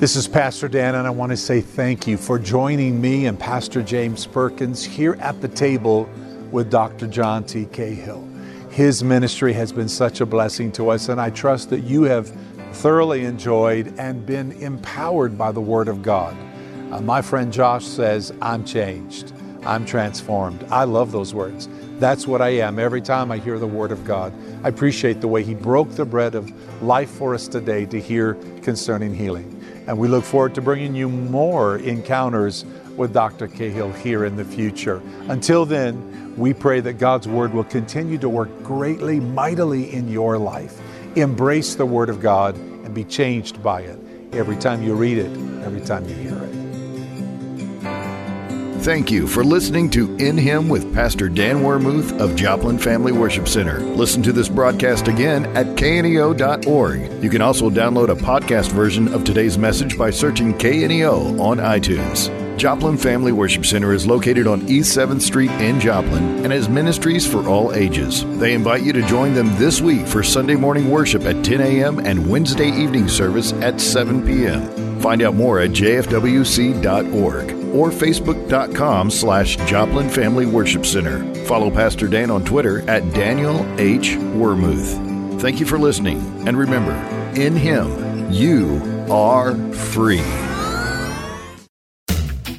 This 0.00 0.16
is 0.16 0.26
Pastor 0.26 0.66
Dan, 0.66 0.94
and 0.94 1.06
I 1.06 1.10
want 1.10 1.28
to 1.28 1.36
say 1.36 1.60
thank 1.60 2.06
you 2.06 2.16
for 2.16 2.38
joining 2.38 3.02
me 3.02 3.26
and 3.26 3.38
Pastor 3.38 3.82
James 3.82 4.26
Perkins 4.26 4.82
here 4.82 5.18
at 5.20 5.42
the 5.42 5.48
table 5.48 6.08
with 6.50 6.70
Dr. 6.70 7.06
John 7.06 7.44
T. 7.44 7.66
Cahill. 7.66 8.26
His 8.70 9.04
ministry 9.04 9.52
has 9.52 9.72
been 9.72 9.90
such 9.90 10.22
a 10.22 10.24
blessing 10.24 10.72
to 10.72 10.88
us, 10.88 11.10
and 11.10 11.20
I 11.20 11.28
trust 11.28 11.68
that 11.68 11.80
you 11.80 12.04
have 12.04 12.30
thoroughly 12.72 13.26
enjoyed 13.26 13.92
and 13.98 14.24
been 14.24 14.52
empowered 14.52 15.36
by 15.36 15.52
the 15.52 15.60
Word 15.60 15.86
of 15.86 16.00
God. 16.00 16.34
Uh, 16.90 17.02
my 17.02 17.20
friend 17.20 17.52
Josh 17.52 17.84
says, 17.84 18.32
I'm 18.40 18.64
changed, 18.64 19.34
I'm 19.64 19.84
transformed. 19.84 20.64
I 20.70 20.84
love 20.84 21.12
those 21.12 21.34
words. 21.34 21.68
That's 21.98 22.26
what 22.26 22.40
I 22.40 22.48
am 22.48 22.78
every 22.78 23.02
time 23.02 23.30
I 23.30 23.36
hear 23.36 23.58
the 23.58 23.66
Word 23.66 23.92
of 23.92 24.06
God. 24.06 24.32
I 24.64 24.68
appreciate 24.68 25.20
the 25.20 25.28
way 25.28 25.44
He 25.44 25.54
broke 25.54 25.90
the 25.90 26.06
bread 26.06 26.34
of 26.34 26.50
life 26.82 27.10
for 27.10 27.34
us 27.34 27.48
today 27.48 27.84
to 27.84 28.00
hear 28.00 28.38
concerning 28.62 29.14
healing. 29.14 29.59
And 29.86 29.98
we 29.98 30.08
look 30.08 30.24
forward 30.24 30.54
to 30.54 30.62
bringing 30.62 30.94
you 30.94 31.08
more 31.08 31.78
encounters 31.78 32.64
with 32.96 33.12
Dr. 33.12 33.48
Cahill 33.48 33.92
here 33.92 34.24
in 34.24 34.36
the 34.36 34.44
future. 34.44 35.02
Until 35.28 35.64
then, 35.64 36.36
we 36.36 36.54
pray 36.54 36.80
that 36.80 36.94
God's 36.94 37.26
Word 37.26 37.52
will 37.52 37.64
continue 37.64 38.18
to 38.18 38.28
work 38.28 38.62
greatly, 38.62 39.20
mightily 39.20 39.92
in 39.92 40.08
your 40.08 40.38
life. 40.38 40.80
Embrace 41.16 41.74
the 41.74 41.86
Word 41.86 42.08
of 42.08 42.20
God 42.20 42.54
and 42.56 42.94
be 42.94 43.04
changed 43.04 43.62
by 43.62 43.82
it 43.82 43.98
every 44.32 44.56
time 44.56 44.82
you 44.82 44.94
read 44.94 45.18
it, 45.18 45.30
every 45.64 45.80
time 45.80 46.08
you 46.08 46.14
hear 46.14 46.36
it. 46.36 46.59
Thank 48.80 49.10
you 49.10 49.26
for 49.26 49.44
listening 49.44 49.90
to 49.90 50.16
In 50.16 50.38
Him 50.38 50.70
with 50.70 50.94
Pastor 50.94 51.28
Dan 51.28 51.58
Wermuth 51.58 52.18
of 52.18 52.34
Joplin 52.34 52.78
Family 52.78 53.12
Worship 53.12 53.46
Center. 53.46 53.80
Listen 53.80 54.22
to 54.22 54.32
this 54.32 54.48
broadcast 54.48 55.06
again 55.06 55.44
at 55.54 55.76
kneo.org. 55.76 57.22
You 57.22 57.28
can 57.28 57.42
also 57.42 57.68
download 57.68 58.08
a 58.08 58.14
podcast 58.14 58.72
version 58.72 59.12
of 59.12 59.22
today's 59.22 59.58
message 59.58 59.98
by 59.98 60.08
searching 60.08 60.54
KNEO 60.54 61.38
on 61.38 61.58
iTunes. 61.58 62.34
Joplin 62.56 62.96
Family 62.96 63.32
Worship 63.32 63.66
Center 63.66 63.92
is 63.92 64.06
located 64.06 64.46
on 64.46 64.66
East 64.66 64.96
7th 64.96 65.20
Street 65.20 65.50
in 65.50 65.78
Joplin 65.78 66.42
and 66.42 66.50
has 66.50 66.70
ministries 66.70 67.30
for 67.30 67.46
all 67.46 67.74
ages. 67.74 68.24
They 68.38 68.54
invite 68.54 68.82
you 68.82 68.94
to 68.94 69.06
join 69.06 69.34
them 69.34 69.54
this 69.58 69.82
week 69.82 70.06
for 70.06 70.22
Sunday 70.22 70.56
morning 70.56 70.90
worship 70.90 71.24
at 71.24 71.44
10 71.44 71.60
a.m. 71.60 71.98
and 71.98 72.30
Wednesday 72.30 72.70
evening 72.70 73.08
service 73.08 73.52
at 73.52 73.78
7 73.78 74.24
p.m. 74.26 75.00
Find 75.00 75.20
out 75.20 75.34
more 75.34 75.60
at 75.60 75.70
jfwc.org 75.72 77.59
or 77.74 77.90
facebook.com 77.90 79.10
slash 79.10 79.56
Joplin 79.68 80.08
Family 80.08 80.46
Worship 80.46 80.86
Center. 80.86 81.34
Follow 81.44 81.70
Pastor 81.70 82.08
Dan 82.08 82.30
on 82.30 82.44
Twitter 82.44 82.88
at 82.88 83.12
Daniel 83.12 83.66
H. 83.80 84.16
Wermuth. 84.16 85.40
Thank 85.40 85.60
you 85.60 85.66
for 85.66 85.78
listening, 85.78 86.18
and 86.46 86.58
remember, 86.58 86.92
in 87.40 87.56
Him, 87.56 88.30
you 88.30 88.80
are 89.10 89.54
free. 89.72 90.22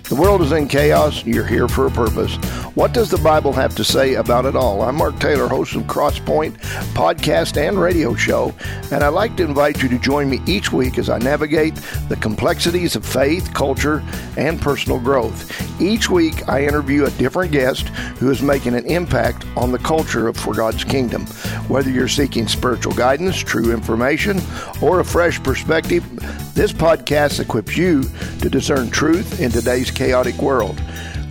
The 0.10 0.18
world 0.20 0.42
is 0.42 0.52
in 0.52 0.68
chaos. 0.68 1.26
You're 1.26 1.46
here 1.46 1.70
for 1.70 1.88
a 1.88 1.92
purpose. 1.92 2.38
What 2.74 2.94
does 2.94 3.10
the 3.10 3.18
Bible 3.18 3.52
have 3.52 3.76
to 3.76 3.84
say 3.84 4.14
about 4.14 4.46
it 4.46 4.56
all? 4.56 4.82
I'm 4.82 4.96
Mark 4.96 5.20
Taylor, 5.20 5.50
host 5.50 5.76
of 5.76 5.84
Crosspoint 5.84 6.58
podcast 6.94 7.58
and 7.58 7.78
radio 7.78 8.16
show, 8.16 8.56
and 8.94 9.04
I'd 9.04 9.10
like 9.10 9.36
to 9.38 9.44
invite 9.44 9.84
you 9.84 9.90
to 9.90 10.00
join 10.00 10.30
me 10.30 10.40
each 10.48 10.72
week 10.72 10.98
as 10.98 11.10
I 11.10 11.18
navigate 11.18 11.76
the 12.08 12.16
complexities 12.16 12.96
of 12.96 13.06
faith, 13.06 13.54
culture, 13.54 14.02
and 14.38 14.62
personal 14.62 15.02
growth. 15.02 15.52
Each 15.82 16.10
week, 16.10 16.48
I 16.48 16.64
interview 16.64 17.04
a 17.04 17.12
different 17.12 17.52
guest 17.52 17.90
who 17.90 18.32
is 18.32 18.42
making 18.42 18.76
an 18.76 18.86
impact 18.86 19.46
on 19.58 19.74
the 19.74 19.80
culture 19.80 20.30
of 20.30 20.38
For 20.38 20.54
God's 20.54 20.86
Kingdom. 20.86 21.26
Whether 21.68 21.90
you're 21.90 22.08
seeking 22.08 22.48
spiritual 22.48 22.94
guidance, 22.94 23.36
true 23.36 23.74
information, 23.74 24.40
or 24.82 25.02
a 25.02 25.06
fresh 25.06 25.44
perspective, 25.44 26.06
this 26.54 26.72
podcast 26.72 27.42
equips 27.42 27.76
you 27.76 28.04
to 28.40 28.50
discern 28.50 28.90
truth 28.90 29.42
in 29.42 29.52
today's 29.52 29.92
chaotic 29.92 30.38
world. 30.42 30.82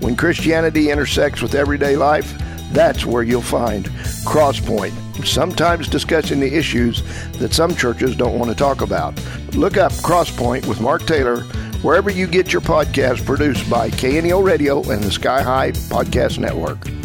When 0.01 0.17
Christianity 0.17 0.91
intersects 0.91 1.43
with 1.43 1.55
everyday 1.55 1.97
life, 1.97 2.35
that's 2.73 3.05
where 3.05 3.23
you'll 3.23 3.43
find 3.43 3.87
Crosspoint, 4.25 4.93
sometimes 5.27 5.89
discussing 5.89 6.41
the 6.41 6.57
issues 6.57 7.03
that 7.39 7.53
some 7.53 7.75
churches 7.75 8.17
don't 8.17 8.39
want 8.39 8.51
to 8.51 8.57
talk 8.57 8.81
about. 8.81 9.15
Look 9.55 9.77
up 9.77 9.93
Crosspoint 9.93 10.67
with 10.67 10.81
Mark 10.81 11.07
Taylor 11.07 11.43
wherever 11.83 12.11
you 12.11 12.27
get 12.27 12.53
your 12.53 12.63
podcast 12.63 13.25
produced 13.25 13.69
by 13.69 13.91
KNEO 13.91 14.45
Radio 14.45 14.79
and 14.91 15.03
the 15.03 15.11
Sky 15.11 15.43
High 15.43 15.73
Podcast 15.73 16.39
Network. 16.39 17.00